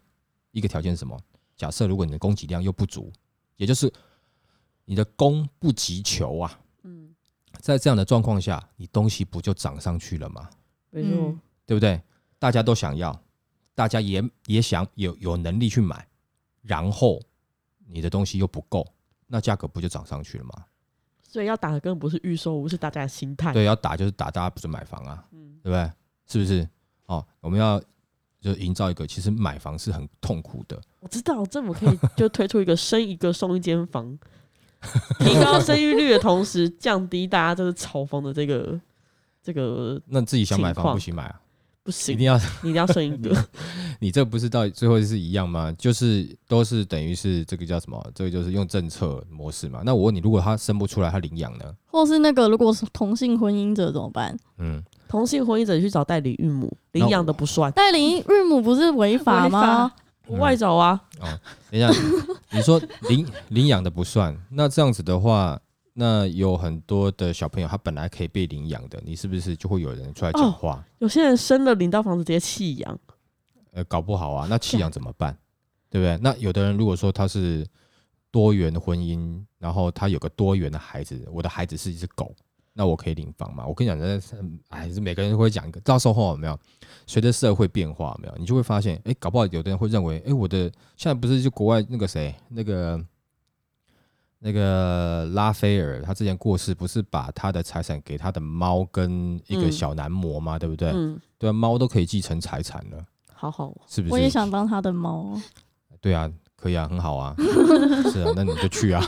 [0.51, 1.19] 一个条件是什么？
[1.55, 3.11] 假设如果你的供给量又不足，
[3.57, 3.91] 也就是
[4.85, 7.13] 你的供不及求啊，嗯，
[7.59, 10.49] 在这样的状况下，你东西不就涨上去了吗？
[10.89, 12.01] 没错嗯，对不对？
[12.37, 13.17] 大家都想要，
[13.73, 16.07] 大家也也想有有能力去买，
[16.61, 17.21] 然后
[17.87, 18.85] 你的东西又不够，
[19.27, 20.65] 那价格不就涨上去了吗？
[21.33, 23.51] 所以要打的根本不是预售屋，是大家的心态。
[23.51, 25.91] 对，要打就是打，大家不准买房啊，嗯对不对？
[26.27, 26.69] 是不是？
[27.07, 27.81] 哦，我们要
[28.39, 34.15] 就营造一个，其实买房是很痛苦的，我知道政府可以就推出一个生一个送一间房，
[35.17, 38.79] 提高生育率的同时，降低大家就是炒房的这个
[39.41, 41.41] 这个那自己想买房不行买啊，
[41.83, 43.45] 不行，一定要你 一定要生一个。
[43.99, 45.71] 你这不是到最后是一样吗？
[45.77, 48.01] 就是都是等于是这个叫什么？
[48.15, 49.81] 这个就是用政策模式嘛。
[49.85, 51.65] 那我问你，如果他生不出来，他领养呢？
[51.87, 54.35] 或是那个如果是同性婚姻者怎么办？
[54.57, 59.91] 嗯，同性婚姻者去找代理孕母，领养的不算，代理孕母不是违法吗？
[60.27, 60.99] 我外找啊。
[61.19, 61.27] 哦
[61.69, 61.91] 等一下，
[62.51, 65.59] 你说领领养的不算，那这样子的话，
[65.93, 70.83] 那有很多的小朋友他本来可以被领养的，你是不是就会有人出来讲话？
[70.97, 72.99] 有些人生了领到房子直接弃养，
[73.71, 75.37] 呃，搞不好啊，那弃养怎么办？
[75.89, 76.17] 对不对？
[76.23, 77.63] 那有的人如果说他是
[78.31, 82.35] 多元婚姻，然后他有个多元的孩子，我的孩子是一只狗，
[82.73, 83.63] 那我可以领房吗？
[83.67, 84.35] 我跟你讲，真的是，
[84.69, 86.59] 哎，是每个人都会讲一个，到时候有没有？
[87.05, 90.61] 随着社会变化，有没有，你就会发现，哎，搞不好有的人会认为，哎，我的
[90.97, 92.99] 现在不是就国外那个谁，那个
[94.45, 100.59] 那个拉斐尔，他之前过世，不是把他的财产给他的猫跟一个嗯小男模吗？
[100.59, 100.89] 对不对？
[100.89, 104.13] 嗯，对啊，猫都可以继承财产了，好好，是不是？
[104.13, 105.39] 我也想当他的猫。
[106.01, 107.33] 对啊，可以啊，很好啊，
[108.11, 109.01] 是啊，那你就去啊，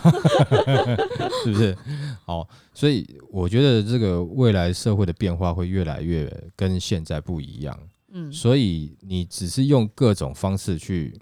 [1.43, 1.77] 是不是？
[2.25, 7.77] 好，所以我觉得这个未来社会的变化会越来越跟现在不一样，
[8.13, 11.19] 嗯，所以你只是用各种方式去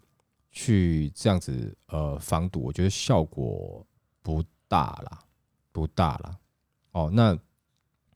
[0.52, 3.84] 去这样子呃防堵，我觉得效果
[4.24, 5.20] 不大啦，
[5.72, 6.38] 不大啦。
[6.94, 7.38] 哦，那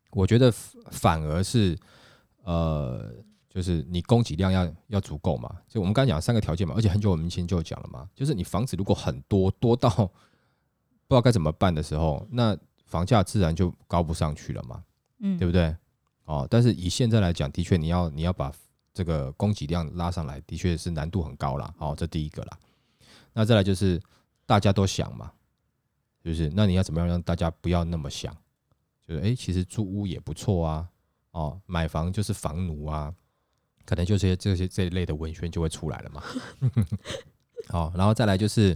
[0.09, 0.51] 我觉得
[0.91, 1.77] 反而是
[2.43, 3.13] 呃。
[3.49, 12.55] 就是你供给量要要足够嘛，就我们刚才讲三个条件嘛，而且很久我们以前就讲了嘛，就是你房子如果很多多到 不知道该怎么办的时候，那
[12.85, 14.83] 房价自然就高不上去了嘛，
[15.21, 15.75] 嗯，对不对？
[16.25, 18.53] 哦，但是以现在来讲，的确你要你要把
[18.93, 21.73] 这个供给量拉上来，的确是难度很高了。
[21.79, 22.59] 哦，这第一个啦。
[23.33, 23.99] 那再来就是
[24.45, 25.31] 大家都想嘛，
[26.33, 26.51] 是不是？
[26.55, 28.35] 那你要怎么样让大家不要那么想？
[29.07, 30.89] 就是诶，其实租屋也不错啊，
[31.31, 33.13] 哦，买房就是房奴啊。
[33.85, 36.21] 可能就是些这些这一类的文宣就会出来了嘛。
[37.69, 38.75] 好， 然后再来就是，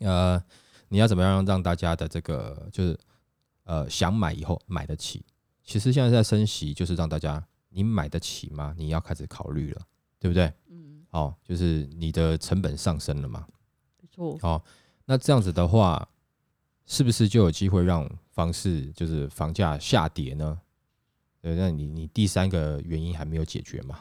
[0.00, 0.42] 呃，
[0.88, 2.98] 你要怎么样让大家的这个就是
[3.62, 5.24] 呃想买以后买得起？
[5.62, 8.74] 其实现在在升息，就是让大家你买得起吗？
[8.76, 9.82] 你要开始考虑了，
[10.18, 10.52] 对不对？
[10.66, 13.46] 嗯，哦，就是你的成本上升了嘛。
[14.02, 14.60] 没错，哦，
[15.04, 16.08] 那这样子的话，
[16.90, 20.60] 是不是就有机会让房市就是房价下跌呢？
[21.40, 24.00] 对，那你你第三个原因还没有解决嘛，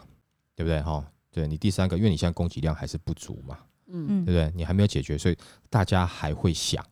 [0.55, 0.81] 对不对？
[0.81, 4.51] 哈、对你第三个，因为你现在供给量还是不足嘛，嗯嗯对不对？
[4.55, 5.37] 你还没有解决，所以
[5.69, 6.83] 大家还会想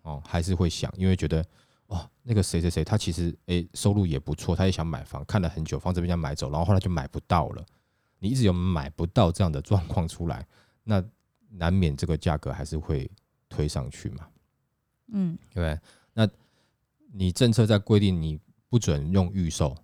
[0.00, 1.44] 哦，还是会想，因为觉得
[1.88, 7.62] 哦，那个谁谁谁他其实诶收入也不错，他也想买房，看了很久，房子被人家买走，然后后来就买不到了。
[8.18, 10.46] 你一直有买不到这样的状况出来，
[10.82, 11.04] 那
[11.50, 13.10] 难免这个价格还是会
[13.50, 14.26] 推上去嘛，
[15.12, 15.78] 嗯对？
[16.14, 16.28] 那
[17.12, 18.38] 你政策在规定你
[18.68, 19.76] 不准用预售，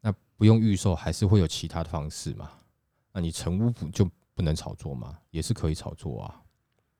[0.00, 2.50] 那不用预售还是会有其他的方式嘛？
[3.12, 5.18] 那你成屋不就不能炒作吗？
[5.30, 6.42] 也是可以炒作啊，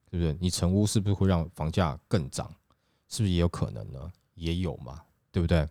[0.09, 0.37] 对不对？
[0.39, 2.53] 你成屋是不是会让房价更涨？
[3.07, 4.11] 是不是也有可能呢？
[4.35, 5.01] 也有嘛，
[5.31, 5.67] 对不对？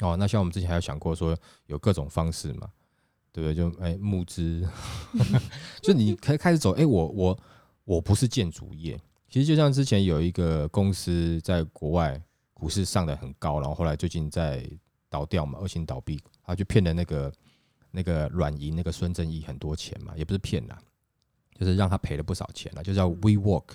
[0.00, 1.36] 哦，那像我们之前还有想过说
[1.66, 2.70] 有各种方式嘛，
[3.32, 3.54] 对不对？
[3.54, 4.68] 就哎募资，
[5.80, 7.38] 就你开开始走，哎，我我
[7.84, 12.20] 我不是建筑业，其实就像之前有一个公司在国外
[12.54, 14.68] 股市上的很高，然后后来最近在
[15.08, 17.32] 倒掉嘛，恶性倒闭，他就骗了那个
[17.90, 20.78] 那个软银那个孙正义很多钱嘛，也不是骗啦，
[21.58, 23.70] 就是让他赔了不少钱了，就叫 WeWork，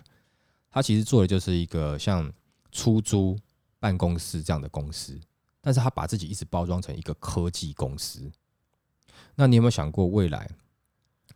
[0.69, 2.31] 他其实做的就是一个像
[2.71, 3.37] 出租
[3.79, 5.19] 办公室这样的公司。
[5.63, 8.31] 但是他把自己一直包装成一个科技公司，
[9.35, 10.49] 那你有没有想过未来？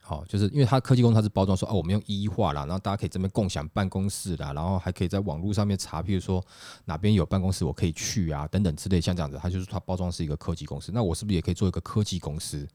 [0.07, 6.45] 好，就是因为他科技公司他是包装说哦，我们用一化啦，然后大家可以这边共享办公室啦，然后还可以在网络上面查，譬如说
[6.85, 10.91] 哪边有办公室我可以去啊，等等之类，像这样子，他就是他包装是一个科技公司。
[10.91, 12.67] 那我是不是也可以做一个科技公司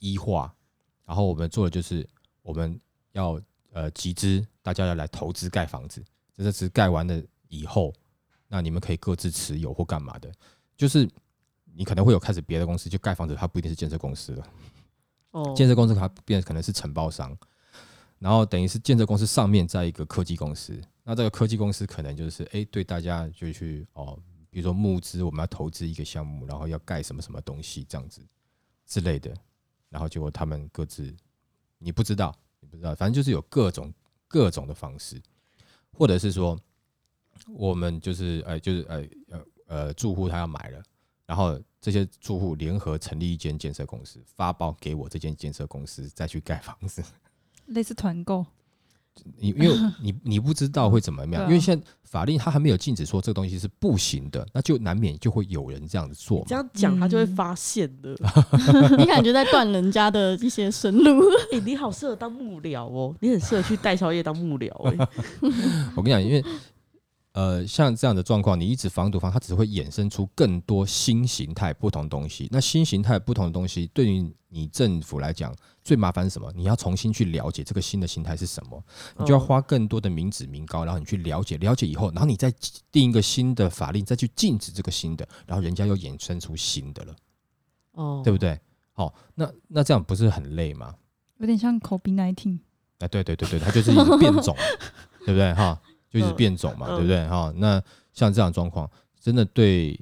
[0.00, 0.54] 一化？
[1.06, 2.06] 然后我们做的就是
[2.42, 2.78] 我们
[3.12, 3.40] 要
[3.72, 6.04] 呃集资，大家要来投资盖房子，
[6.36, 7.90] 这是盖完了以后。
[8.48, 10.30] 那你们可以各自持有或干嘛的，
[10.76, 11.08] 就是
[11.72, 14.46] 你可能会有开始别的公司就盖房子，它不一定是建设公司了。
[15.34, 17.36] 哦，建设公司它变可能是承包商，
[18.18, 24.18] 然后等于是建设公司上面在一个科技公司，那这个科技公司可能就是哎，对大家就去哦，
[24.50, 28.20] 比如说募资，我们要投资一个项目，然后要盖什么什么东西这样子
[28.86, 29.34] 之类的，
[29.88, 31.14] 然后结果他们各自
[31.78, 33.92] 你不知道，你不知道，反正就是有各种
[34.26, 35.20] 各种的方式，
[35.92, 36.58] 或者是说。
[37.48, 40.80] 我们就是呃，就是呃呃呃，住户他要买了，
[41.26, 47.02] 然后这些住户联合成立一间建设公司，发包给我这间建设公司再去盖房子，
[47.66, 48.44] 类似团购。
[49.38, 56.44] 你因为你 你不知道会怎么样，因为现在法令它还没有禁止说这个东西是不行的，那就难免就会有人这样子做。
[56.48, 58.10] 这样讲他就会发现的。
[58.98, 61.22] 你感觉在断人家的一些生路？
[61.52, 65.08] 哎，你好适合当幕僚哦，你很适合去代宵夜当幕僚哎。
[65.94, 66.44] 我跟你讲，因为。
[67.34, 72.48] 呃，像这样的状况，你一直防堵防，它只会衍生出更多新形态不同东西。
[72.52, 76.52] 那新形态不同的东西，对于你政府来讲，最麻烦是什么？
[76.54, 78.80] 你要重新去了解这个新的形态是什么，
[79.18, 82.54] 你就要花更多的民脂民膏，然后你去了解，了解以后，然后你再
[82.92, 87.16] 定一个新的法令，再去禁止这个新的，然后人家又衍生出新的了，
[87.94, 88.56] 哦，对不对？
[88.92, 90.94] 好，那那这样不是很累吗？
[91.38, 92.60] 有点像 COVID nineteen。
[93.00, 94.54] 哎，对对对对，它就是一个变种，
[95.26, 95.52] 对不对？
[95.54, 95.82] 哈。
[96.20, 97.26] 就是变种嘛，对不对？
[97.28, 98.88] 哈，那像这样状况，
[99.20, 99.98] 真的对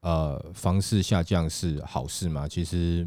[0.00, 2.48] 呃房市下降是好事吗？
[2.48, 3.06] 其实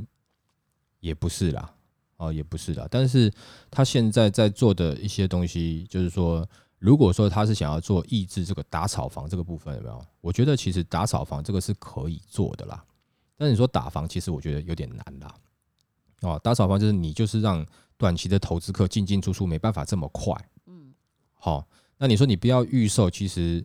[0.99, 1.73] 也不是啦，
[2.17, 2.87] 哦，也不是啦。
[2.91, 3.33] 但是
[3.71, 10.05] 他现在在做的一些东西，就是说，如果说他是想要做抑制这个打炒房这个部分，有没有？
[10.21, 12.83] 我觉得其实打炒房这个是可以做的啦。
[13.35, 15.35] 但你说打房，其实我觉得有点难啦。
[16.21, 17.65] 哦，打炒房就是你就是让
[17.97, 20.33] 短期的投资客进进出出没办法这么快，
[20.67, 20.93] 嗯，
[21.33, 21.67] 好。
[21.97, 23.63] 那你说你不要预售，其实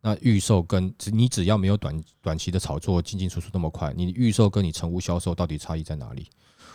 [0.00, 6.28] 那预售跟只你只要没有短短期的炒作进进出出那么快，你预售跟你成屋销售到底差异在哪里？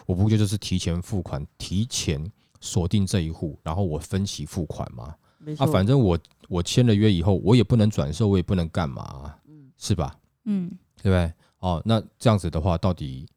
[0.06, 2.32] 我不就就是提前付款，提前
[2.62, 5.14] 锁定这一户，然后我分期付款吗？
[5.58, 6.18] 啊，反正我
[6.48, 9.36] 我签了约以后，我也不能转售，我也不能干嘛，
[9.78, 10.18] 是吧？
[10.46, 10.70] 嗯，
[11.04, 11.34] 对不对？
[11.60, 13.28] 哦，那这样子的话，到底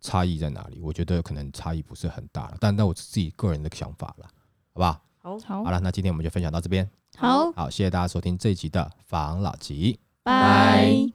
[0.00, 0.80] 差异在哪里？
[0.80, 4.26] 我觉得可能差异不是很大了，但那我自己个人的想法了，
[4.72, 4.82] 好不
[5.24, 5.70] 好，好。
[5.70, 6.86] 了，那今天我们就分享到这边。
[7.16, 11.08] 好，好，谢谢大家收听这一集的防老集，拜。